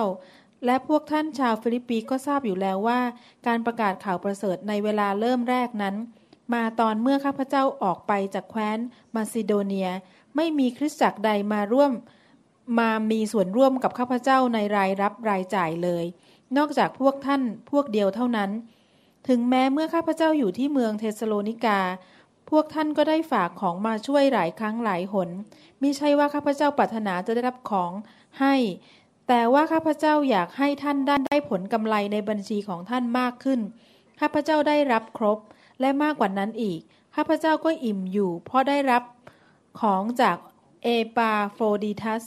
[0.66, 3.00] และพวกท่านชาวฟิลิปปีก็ทราบอยู่แล้วว่า
[3.48, 5.96] การประกาศข่าวประเสริฐในเวลาเริ่มแรกนั้น
[6.54, 8.80] มาตอนเมื่อข้าพเจ้าออกไปจากแคว้น
[9.16, 9.90] มาซิโดเนีย
[10.36, 11.92] ไม่มีคริสตจักรใดมาร่วม
[12.80, 16.06] มามีส่วนร่วมกับข้าพเจ้าในรายรับรายจ่ายเลย
[16.58, 17.42] นอกจากพวกท่าน
[17.72, 18.52] พวกเดียวเท่านั้น
[19.28, 21.80] ถึงแม้เมื่อข้าพเจ้าอยู่ที่เมืองเทสโลนิกา
[22.50, 25.30] พวกท่านก็ได้ฝากของมาช่วยหลายครั้งหลายหน
[25.82, 27.92] มิใช่ว่าข้าพเจ้าปรารถนาจะได้รับของ
[28.40, 28.56] ให้
[29.28, 33.60] แต่ว่าข้าพเจ้าอยากให้ท่านด้านได้ผลกำไรในบัญชีของท่านมากขึ้น
[34.20, 35.40] ข้าพเจ้าได้รับครบ
[35.84, 36.80] และมากกว่านั้นอีก
[37.16, 39.04] ข้าพเจ้าก็อิ่มอยู่ เพราะได้รับ
[39.82, 40.38] ของจาก
[40.84, 42.24] เอปาโฟดิทัส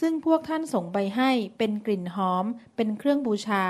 [0.00, 2.44] ซึ่งพวกท่านส่งไปให้เป็นกลิ่นหอม
[2.76, 3.64] เป็นเครื่องบูชา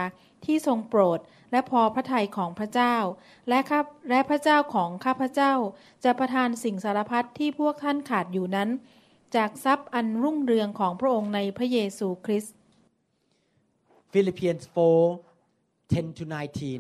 [0.44, 1.18] ที่ทรงโปรด
[1.50, 2.96] และพอพระทัยของพระเจ้า
[3.48, 3.80] และข้า
[4.10, 5.52] และพระเจ้าของข้าพเจ้า
[6.04, 8.68] จะประทานสิ่งสารพัดที่พวกท่านขาดอยู่นั้น
[9.36, 12.54] จากทรัพย์อันรุ่งเรืองของพระองค์ในพระเยซูคริสต์
[14.12, 16.24] Philippians 4 10 to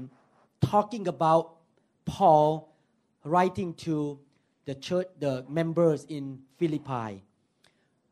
[0.04, 1.44] 19 talking about
[2.12, 2.48] Paul
[3.32, 3.96] writing to
[4.68, 6.24] the church the members in
[6.58, 7.10] Philippi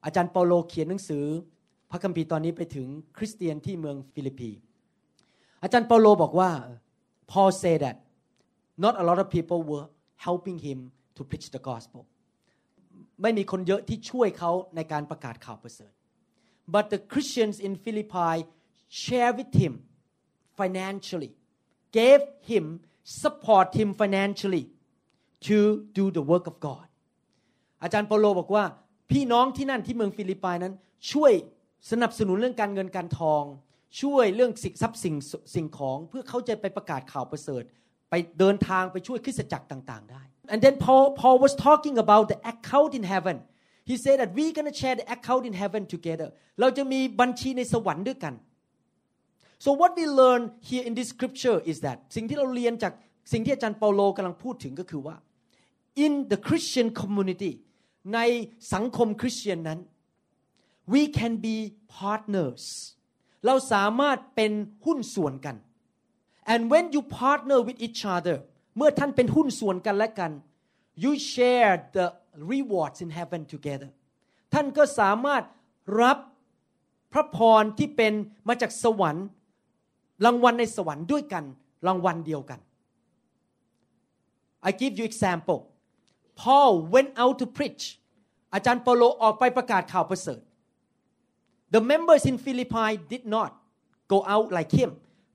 [0.05, 1.25] อาจารย์เปาโลเขียนหนังสือ
[1.91, 2.87] พระคัมภีร์ตอนนี้ไปถึง
[3.17, 4.51] คริสเตียนที่เมืองฟิลิปปี
[5.63, 6.51] อาจารย์เปาโลบอกว่า
[7.33, 7.97] Paul said that
[8.85, 9.87] not a lot of people were
[10.27, 10.79] helping him
[11.17, 12.03] to preach the gospel
[13.23, 15.93] ไม่มีคนเยอะที่ช่วยเขาในการประกาศข่าวประเสริฐ
[16.75, 18.35] but the Christians in Philippi
[19.05, 19.73] share with him
[20.59, 21.33] financially
[21.99, 22.65] gave him
[23.23, 24.65] support him financially
[25.49, 25.59] to
[25.99, 26.87] do the work of God
[27.83, 28.65] อาจารย์เปโลบอกว่า
[29.11, 30.75] พี่น้องที่นั่นที่เมืองฟิลิปปินส์นั้น
[31.13, 31.33] ช่วย
[31.91, 33.43] สนับสนุนเรื่องการเงินการทอง
[34.03, 35.15] ช่วยเรื่องสิ่งทรัพย์สิ่ง
[35.55, 37.63] สิ่งของเพื่อเขาจะไปประกาศข่าวประเสริฐ
[38.11, 43.37] ไปเดินทางไปช่วยคริสตจักรต่าง ๆ ได้ and then Paul Paul was talking about the account in heaven
[43.91, 46.29] he said that we gonna share the account in heaven together
[46.61, 48.35] เราจะมีบัญชีในสวรรค์ด้วยกัน
[49.66, 52.94] so what we learn here in this scripture is that สิ่งที่เราเรียนจาก
[53.32, 55.16] สิ่งที่อาจารย์เปาโลกำลังพูดถึงก็คือว่า
[56.06, 57.52] in the Christian community
[58.14, 58.20] ใน
[58.74, 59.80] สังคมคริสเตียนนั้น
[60.94, 61.58] we can be
[62.00, 62.64] partners
[63.46, 64.52] เราสามารถเป็น
[64.86, 65.56] หุ้นส่วนกัน
[66.54, 68.38] and when you partner with each other
[68.78, 70.32] เมื่อท่านเป็นหุ้นส่วนกันและกัน
[71.04, 72.06] you share the
[72.52, 73.90] rewards in heaven together
[74.54, 75.44] ท่านก็สามารถ
[76.02, 76.18] รับ
[77.14, 78.14] พระพรที่เป็น
[78.48, 79.28] มาจากสวรรค์
[80.25, 81.45] รางวัลในสวรรค์ด้วยกัน
[81.87, 82.61] รางวัลเดียวกัน
[84.69, 85.61] I give you example
[86.41, 87.85] Paul went out to preach
[88.55, 90.41] อาจารย์เปโลออกไปประกาศข่าวประเสริฐ
[91.75, 93.51] The members in Philippi did not
[94.13, 94.91] go out like him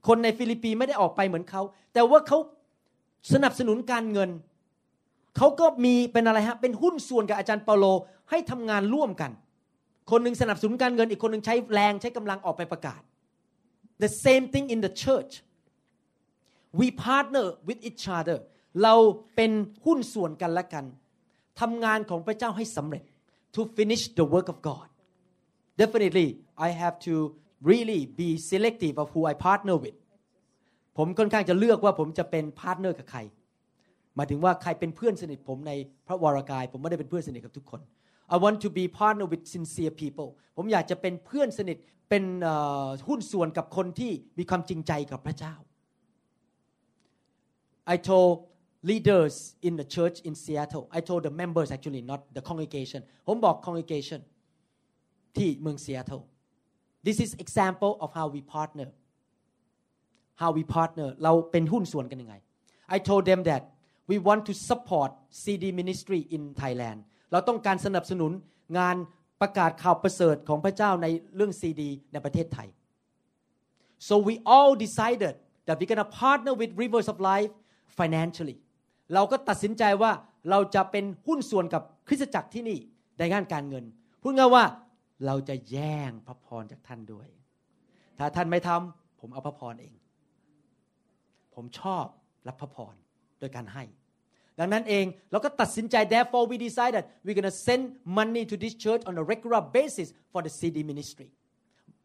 [0.06, 1.62] คนในฟิลิปปีไม่ได้ออกไปเหมือนเขา
[1.92, 2.38] แต่ว่าเขา
[3.32, 4.30] สนับสนุนการเงิน
[5.36, 7.84] เขาก็มีเป็นอะไรฮะ เป็นหุ้นส่วนกับอาจารย์เปาโล
[8.30, 9.30] ให้ทำงานร่วมกัน
[10.10, 13.00] คนหนึ่งสนับสนุนการเงิน อีกคนหนึ่งใช้แรงใช้กำลังออกไปประกาศ
[14.04, 15.32] The same thing in the church
[16.80, 18.38] we partner with each other
[18.82, 18.94] เรา
[19.36, 19.52] เป็น
[19.84, 20.84] หุ้นส่วนกันและกัน
[21.60, 23.04] ทำงานของพระเจ้าให้สำเร็จ
[23.54, 24.88] to finish the work of God
[25.80, 26.28] definitely
[26.66, 27.14] I have to
[27.70, 29.98] really be selective of who I partner with
[30.96, 33.20] ผมค่อนข้างจะเลือกว่าผมจะเป็น partner กับใคร
[34.16, 35.72] หมายถึงว่าใครเป็นเพื่อนสนิทผมใน
[36.06, 37.80] พระวรากาย ผมไม่ได้เป็นเพื่อนสนิทกับทุกคน
[38.33, 41.77] I want to be partner with sincere people ผมอยากจะเป็นเพื่อนสนิท
[42.09, 42.23] เป็น
[43.07, 45.55] หุ้นส่วนกับคนที่มีความจริงใจกับพระเจ้า
[47.93, 48.33] I told
[48.91, 49.35] leaders
[49.67, 54.21] in the church in Seattle I told the members actually not the congregation ผมบอก congregation
[55.37, 56.23] ที่เมือง Seattle
[57.07, 58.87] this is example of how we partner
[60.41, 62.35] how we partner เราเป็นหุ้นส่วนกันยังไง
[62.95, 63.61] I told them that
[64.11, 65.09] we want to support
[65.41, 66.99] CD ministry in Thailand
[67.32, 68.32] เราต้องการสนับสนุน
[68.78, 68.96] งาน
[69.40, 71.06] ประกาศข่าวประเสริฐของพระเจ้าใน
[71.36, 72.68] เรื่องซีดีในประเทศไทย
[74.08, 75.34] so we all decided
[75.66, 77.52] that we're gonna partner with Rivers of Life
[77.98, 78.56] financially
[79.14, 80.12] เราก็ตัดสินใจว่า
[80.50, 82.78] เราจะเป็นหุ้นส่วนกับคริสตจักรที่นี่
[83.18, 83.84] ในงานการเงิน
[84.22, 84.64] พูดง่ายว่า
[85.26, 87.28] เราจะแย่งพระพรจากท่านด้วย
[88.18, 89.94] ถ้าท่านไม่ทำผมเอาพระพรเอง
[91.54, 92.04] ผมชอบ
[92.48, 92.94] รับพระพร
[93.38, 93.84] โดยการให้
[94.60, 97.82] ดังนั้นเองเราก็ตัดสินใจ therefore we decided we're gonna send
[98.18, 101.28] money to this church on a regular basis for the CD ministry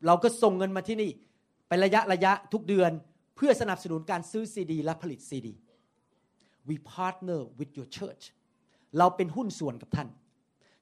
[0.06, 1.12] เราก็ส่งเงินมาที่นี่
[1.68, 2.92] เป็นระยะระยะทุกเดือน
[3.36, 5.54] เพื่อสนับสนุนการซื้อซีดีและผลิตซีดี
[6.68, 8.24] we partner with your church
[8.98, 10.08] เราเป็นหุ้นส่วนกับท่าน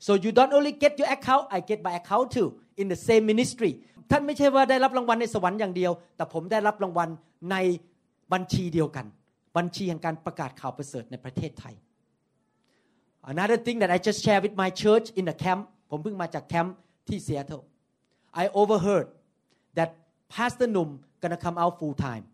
[0.05, 2.49] so you don't only get your account I get my account too
[2.81, 3.71] in the same ministry
[4.11, 7.09] ท่านไม่ใช่ว่าได้รับรางวัลในสวรรค์อย่างเดียว แต่ผมได้รับรางวัล
[7.51, 7.55] ใน
[8.33, 9.05] บัญชีเดียวกัน
[9.57, 11.75] บัญชีแห่งการประกาศข่าวประเสริฐในประเทศไทย
[13.33, 16.75] Another thing that I just share with my church in the camp ผมเพิ่งมาจากแคมป์
[17.07, 17.63] ที่ Seattle
[18.41, 19.07] I overheard
[19.77, 19.89] that
[20.33, 20.89] Pastor หนุ่ม
[21.21, 22.25] gonna come out full time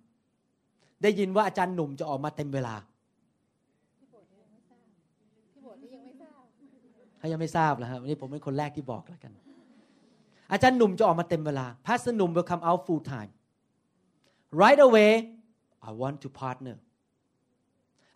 [1.04, 2.76] ได้ยินว่าอาจารย์หนุ่มจะออกมาเต็มเวลา
[7.20, 9.32] ถ้ายังไม่ทราบนะครับวันนี้ผมเป็นคนแรกที่บอกแล้วกัน
[10.52, 13.32] อาจารย์หนุ่มจะออกมาเต็มเวลา Pastor หนุ่ม will come out full time
[14.64, 15.12] right away
[15.88, 16.76] I want to partner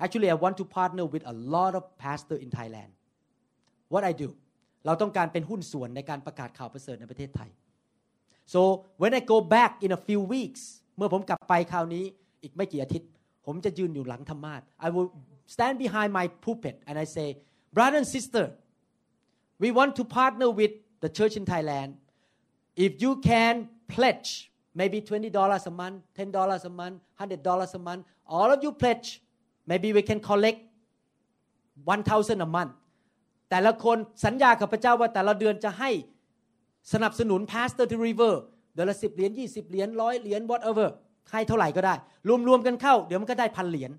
[0.04, 2.90] actually I want to partner with a lot of pastor in Thailand
[3.92, 4.28] what I do
[4.86, 7.50] เราต้องการเป็นหุ้นส่วนในการประกาศข่าวประเสริฐในประเทศไทย
[8.52, 8.60] so
[9.00, 10.62] when I go back in a few weeks
[10.96, 12.04] เมื่อผมกลับไปคราวนี้
[12.42, 13.08] อีกไม่กี่อาทิตย์
[13.46, 15.08] ผมจะยืนอยู่หลังธรรมาท I will
[15.54, 17.28] stand behind my pulpit and I say
[17.76, 18.44] brother and sister
[19.62, 20.72] we want to partner with
[21.02, 21.90] the church in Thailand
[22.86, 23.54] if you can
[23.94, 24.30] pledge
[24.80, 28.02] maybe $20 a month $10 a month $100 a month
[28.36, 29.08] all of you pledge
[29.69, 30.59] Maybe we can collect
[31.85, 32.73] 1,000 a month
[33.49, 35.89] แต่ละคนสัญญากับพระเจ้าว่าแต่ละเดือนจะให้
[36.93, 38.33] สนับสนุน pastor to river
[38.73, 40.87] เดือนละสิบเหรียญยี่สิบเหรียญร้อยเหรียญ whatever
[41.31, 41.95] ให้เท่าไหร่ก็ได้
[42.47, 43.91] รวมๆกันเข้า เดี๋ยวมันก็ได้พันเหรียญ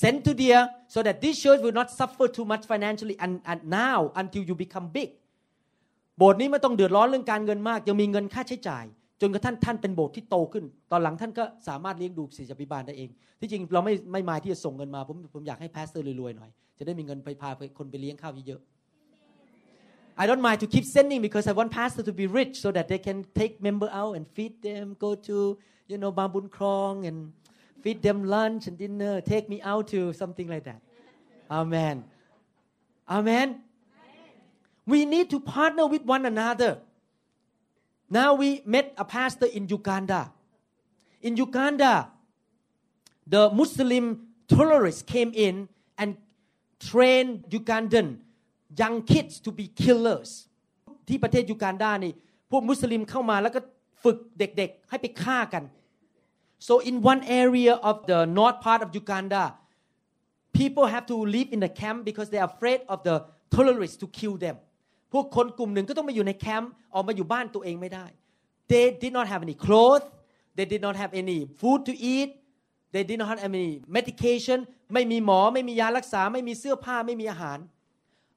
[0.00, 0.64] send to there
[0.94, 4.54] so that this church will not suffer too much financially and, and now until you
[4.64, 5.10] become big
[6.16, 8.84] โบสถ์นี้ไม่ต้องเดือดร้อนเรื่องการเงินมาก ยังมีเงินค่าใช้จ่าย
[9.22, 13.10] จนกระทั่งท่านเป็นโบสถ์ที่โตขึ้น ตอนหลังท่านก็สามารถเลี้ยงดูศิษยาภิบาลได้เอง
[13.40, 18.62] ที่จริงเราไม่ไม่มาที่จะส่งเงินมา ผมผมอยากให้พาสเตอร์รวยๆหน่อย จะได้มีเงินไปพาคนไปเลี้ยงข้าวเยอะ
[20.22, 22.86] I don't mind to keep sending because I want pastor to be rich so that
[22.90, 25.36] they can take member out and feed them go to
[25.90, 27.18] you know Bambun Krong and
[27.82, 30.80] feed them lunch and dinner take me out to something like that
[31.50, 31.96] Amen
[33.16, 33.48] Amen
[34.92, 36.72] we need to partner with one another
[38.11, 40.21] now we met a pastor in Uganda
[41.27, 41.93] in Uganda
[43.33, 44.05] the Muslim
[44.47, 45.55] terrorists came in
[45.97, 46.09] and
[46.79, 48.07] trained Ugandan
[48.81, 50.31] young kids to be killers
[51.07, 52.13] ที่ประเทศยูกันดานี่
[52.51, 53.59] พวกมุสลิมเข้ามาแล้วก็
[54.03, 55.63] ฝึกเด็กๆ ให้ไปฆ่ากัน
[56.67, 59.43] so in one area of the north part of Uganda
[60.59, 63.15] people have to live in the camp because they are afraid of the
[63.55, 64.55] terrorists to kill them
[65.12, 68.06] พวกคนกลุ่มหนึ่งก็ต้องมาอยู่ในแคมป์ออกมาอยู่บ้านตัวเองไม่ได้
[68.70, 70.06] they did not have any clothes
[70.56, 72.30] they did not have any food to eat
[72.94, 74.58] they did not have any medication
[74.92, 77.58] ไม่มีหมอไม่มียารักษาไม่มีเสื้อผ้าไม่มีอาหาร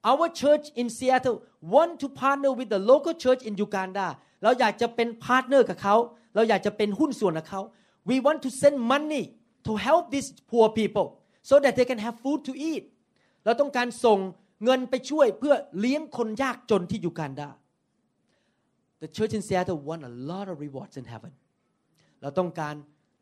[0.09, 1.37] our church in Seattle
[1.73, 4.07] want to partner with the local church in Uganda
[4.43, 5.95] เราอยากจะเป็น partner กับเขา
[6.35, 7.61] เราอยากจะเป็นหุ้นส่วนกับเขา
[8.09, 9.23] we want to send money
[9.67, 11.07] to help these poor people
[11.49, 12.83] so that they can have food to eat
[13.45, 14.19] เราต้องการส่ง
[14.65, 17.49] เงินไปช่วยเพื่อเลี้ยงคนยากจนที่ยูกันดา
[19.01, 21.33] The church in Seattle want a lot of rewards in heaven
[22.21, 22.75] เราต้องการ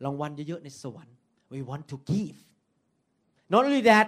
[0.06, 1.16] รางวัลเยอะๆในสวรรค์
[1.54, 2.38] we want to give
[3.54, 4.08] not only that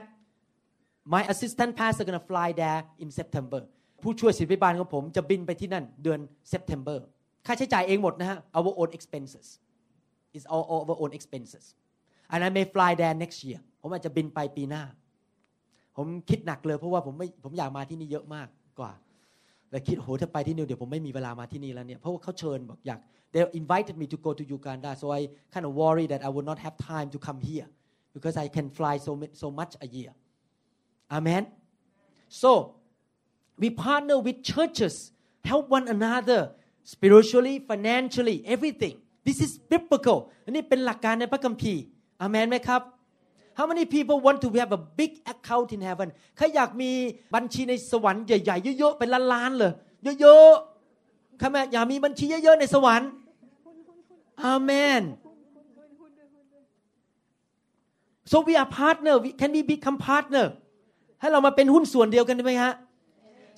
[1.13, 3.61] my assistant pastor gonna fly there in September
[4.01, 6.19] ผู้ช่วยศิษย์บาลของผมจะบินไปที่นั่นเดือน
[6.53, 6.97] September
[7.45, 9.47] ค่าใช้จ่ายเองหมดนะฮะ our own expenses
[10.37, 11.65] is all our own expenses
[12.31, 14.83] and I may fly there next year ผมอาจจะบินไปปีหน้า
[15.97, 18.47] ผมคิดหนักเลยเพราะว่าผมไม่ผมอยากมาที่นี่เยอะมาก
[18.79, 18.91] กว่า
[19.69, 22.99] แต่คิดโหถ้าไปที่นี่เดี๋ยวผมไม่มีเวลามาที่นี่แล้วเนี่ยเพราะว่าเขาเชิญบอกอยาก
[23.33, 25.21] they invited me to go to Uganda so I
[25.53, 27.67] kind of worry that I would not have time to come here
[28.15, 29.11] because I can fly so
[29.43, 30.11] so much a year
[31.17, 31.43] Amen
[32.41, 32.51] so
[33.61, 34.95] we partner with churches
[35.51, 36.41] help one another
[36.93, 38.95] spiritually financially everything
[39.27, 41.81] this is biblical อันนี้เป็นหลักการในพระคัมภีร์
[42.25, 42.81] Amen ไหมครับ
[43.57, 46.91] How many people want to have a big account in heaven ใครอยากมี
[47.35, 49.71] บัญชีในสวรรค์ใหญ่ๆเยอะๆเป็นล้านๆเลย
[50.21, 53.09] เยอะๆใครอยากมีบัญชีเยอะๆในสวรรค์
[54.43, 55.03] อาเมน
[58.31, 60.45] so we are partner we can we become partner
[61.21, 62.73] ให้เรามาเป็นหุ้นส่วนเดียวกันได้ไหมฮะ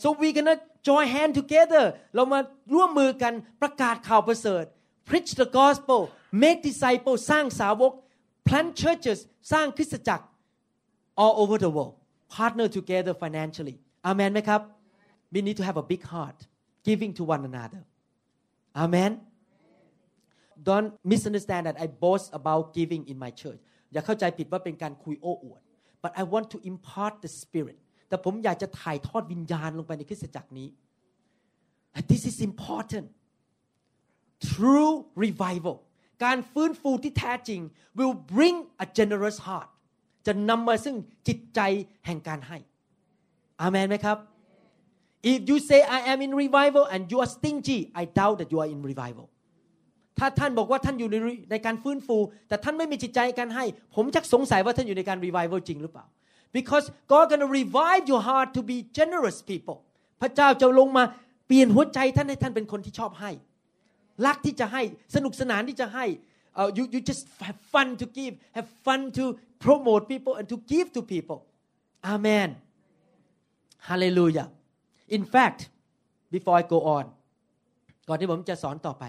[0.02, 0.48] so we can
[0.88, 1.86] join hand together
[2.16, 2.40] เรามา
[2.74, 4.64] ร่วมมือกันประกาศข่าวประเสริฐ
[5.10, 6.00] preach the gospel
[6.44, 7.92] make disciple สร้างสาวก
[8.49, 9.19] plant churches
[9.53, 10.25] สร้างคริสตจักร
[11.23, 11.95] all over the world
[12.37, 13.77] partner together financially
[14.11, 14.61] amen ไหมครับ
[15.33, 16.39] we need to have a big heart
[16.89, 17.83] giving to one another
[18.85, 19.13] amen
[20.69, 23.61] don't misunderstand that I boast about giving in my church
[23.93, 25.61] อย่าเข้าใจผิดว่าเป็นการคุยโอ้อวด
[26.03, 27.79] but I want to impart the spirit
[28.09, 30.69] แต่ผมอยากจะถ่ายทอดวิญญาณลงไปในคริสตจักรนี้
[32.11, 33.07] this is important
[34.51, 35.77] true revival
[36.24, 37.62] การฟื้นฟูที่แท้จริง
[37.98, 39.70] will bring a generous heart
[40.26, 40.96] จะนำมาซึ่ง
[41.28, 41.60] จิตใจ
[42.06, 42.58] แห่งการให้
[43.62, 44.18] อาเมนไหมครับ
[45.32, 48.60] if you say I am in revival and you are stingy I doubt that you
[48.64, 49.28] are in revival
[50.20, 51.16] ถ้าท่านบอกว่าท่านอยู่ใน
[51.52, 53.66] ในการฟื้นฟู แต่ท่านไม่มีจิตใจการให้
[53.96, 56.06] ผมชักสงสัยว่าท่านอยู่ในการ revival จริงหรือเปล่า
[56.58, 59.78] because God gonna revive your heart to be generous people
[60.22, 61.04] พระเจ้าจะลงมา
[61.48, 63.32] เปลี่ยนหัวใจท่านให้ท่านเป็นคนที่ชอบให้
[64.26, 64.82] รักที่จะให้
[65.16, 66.06] สนุกสนานที่จะให้
[66.60, 69.26] uh, you you just have fun to give have fun to
[69.66, 71.40] promote people and to give to people
[72.14, 72.50] amen
[73.90, 74.48] hallelujah
[75.16, 75.60] in fact
[76.34, 77.06] before I go on
[78.08, 79.04] ก่อนที่ผมจะสอนต่อไป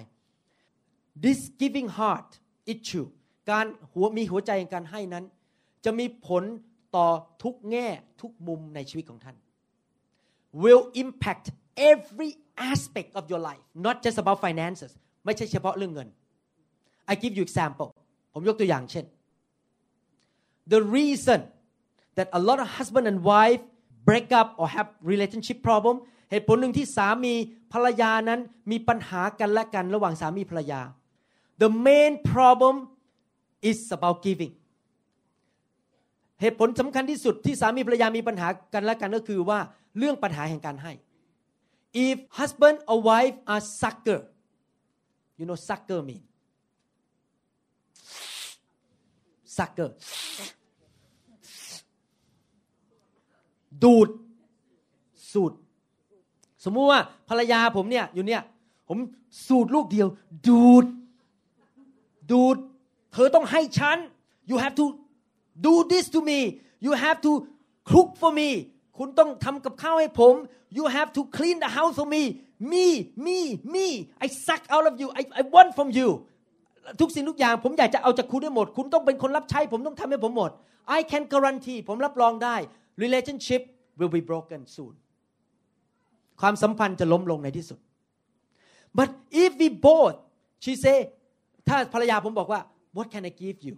[1.24, 2.30] this giving heart
[2.74, 3.06] issue
[3.50, 5.24] การหัวมีหัวใจในการให้นั้น
[5.84, 6.42] จะมีผล
[6.96, 7.08] ต่อ
[7.42, 7.88] ทุกแง่
[8.20, 9.36] ทุกมุมในชีวิตของท่าน
[10.62, 11.46] will impact
[11.92, 12.30] every
[12.72, 14.92] aspect of your life not just about finances
[15.24, 16.08] ไม่ใช่เฉพาะเรื่องเงิน
[17.12, 17.88] I give you example
[18.34, 19.04] ผมยกตัวอย่างเช่น
[20.74, 21.40] the reason
[22.16, 23.62] that a lot of husband and wife
[24.08, 25.96] break up or have relationship problem
[26.30, 27.34] เหตุผลหนึ่งที่สามี
[27.72, 28.40] ภรรยานั้น
[28.70, 30.80] มีปัญหากันและกันระหว่างสามีภรรยา
[31.62, 32.74] the main problem
[33.70, 34.52] is about giving
[36.40, 39.58] เหตุผลสำคัญที่สุดที่สามีภรรยามีปัญหากันและกันก็คือว่า
[39.98, 40.92] เรื่องปัญหาแห่งการให้
[41.92, 44.20] if husband or wife are sucker
[45.38, 46.22] you know sucker mean
[49.44, 49.90] sucker
[53.84, 54.08] ดูด
[55.32, 55.52] สูด
[56.64, 58.42] สมมุติว่าภรรยาผมเนี่ยอยู่เนี่ย
[58.88, 58.98] ผม
[59.46, 60.08] สูดลูกเดียว
[60.48, 60.84] ดูด
[62.30, 62.56] ดูด
[63.12, 63.98] เธอต้องให้ฉัน
[64.50, 64.86] you have to
[65.66, 66.38] do this to me
[66.84, 67.32] you have to
[67.90, 68.48] cook for me
[68.98, 70.34] คุณต้องทำกับข้าวให้ผม
[70.76, 72.22] you have to clean the house for me
[72.72, 72.86] me
[73.26, 73.38] me
[73.74, 73.86] me
[74.24, 76.08] I suck out of you I I want from you
[77.00, 80.50] ทุกสิ่งทุกอย่างผมอยากจะเอาจากคุณได้หมด คุณต้องเป็นคนรับใช้ผมต้องทำให้ผมหมด
[80.98, 82.56] I can guarantee ผมรับรองได้
[83.02, 83.62] relationship
[83.98, 84.94] will be broken soon
[86.40, 87.78] ความสัมพันธ์จะล้มลงในที่สุด
[88.98, 89.08] but
[89.44, 90.16] if we both
[90.64, 90.98] she say
[91.68, 92.60] ถ้าภรรยาผมบอกว่า
[92.96, 93.74] what can I give you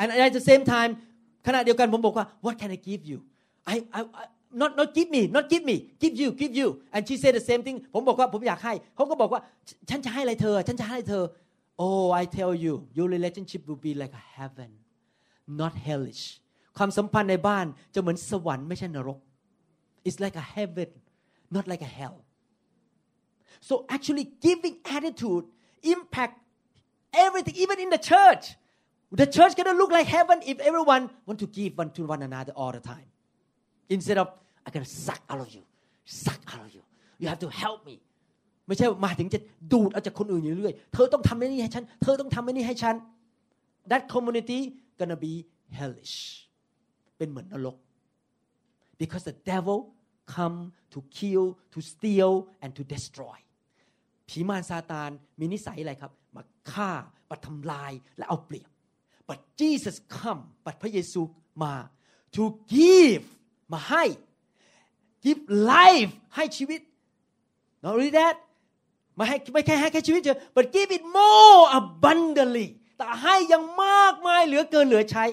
[0.00, 0.90] and at the same time
[1.46, 3.18] ขณะเดียวกันผมบอกว่า what can I give you
[3.73, 4.25] I I, I
[4.61, 7.45] not not give me not give me give you give you and she said the
[7.49, 9.41] same thing ผมบอกว่าผมอยากให้เขาก็บอกว่า
[9.89, 11.23] ฉันจะให้อะไรเธอ ฉันจะให้เธอ
[11.85, 14.69] oh I tell you your relationship will be like a heaven
[15.61, 16.23] not hellish
[16.77, 19.19] ความสัมพันธ์ในบ้านจะเหมือนสวรรค์ไม่ใช่นรก
[20.07, 20.89] it's like a heaven
[21.55, 22.17] not like a hell
[23.67, 25.45] so actually giving attitude
[25.93, 26.35] impact
[27.25, 28.43] everything even in the church
[29.21, 32.53] the church gonna look like heaven if everyone want to give one to one another
[32.59, 33.07] all the time
[33.94, 34.28] Instead of
[34.66, 35.62] I gonna suck out of you
[36.04, 36.82] suck out of you
[37.20, 37.96] you have to help me
[38.66, 39.40] ไม่ใช่มาถึงจะ
[39.72, 42.94] ดูดเอาจากคนอื่นอยู่เรื่อย เธอต้องทำนี่ให้ฉัน เธอต้องทำนี่ให้ฉัน
[43.90, 44.60] that community
[44.98, 45.34] gonna be
[45.78, 46.16] hellish
[47.16, 47.76] เป็นเหมือนนรก
[49.00, 49.78] because the devil
[50.34, 50.58] come
[50.92, 52.32] to kill to steal
[52.62, 53.38] and to destroy
[54.28, 56.90] ผีมารซาตานมีนิสัยอะไรครับ มาฆ่า
[57.30, 58.70] มาทำลายและเอาเปรียบ
[59.28, 61.20] but Jesus come บัดพระเยซู
[61.62, 61.74] มา
[62.36, 62.44] to
[62.76, 63.24] give
[63.72, 64.04] มาให้
[65.24, 65.40] give
[65.72, 66.80] life ให้ชีวิต
[67.82, 68.36] not only that
[69.18, 75.24] มาให้ไม่แค่ให้แค่ชีวิตเฉย but give it more abundantly แต่ให้ยังมากมายเหลือเกินเหลือใช้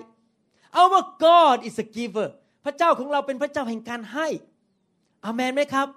[0.82, 2.28] our God is a giver
[2.66, 4.28] พระเจ้าของเราเป็นพระเจ้าแห่งการให้
[5.26, 5.88] อามนไหมครับ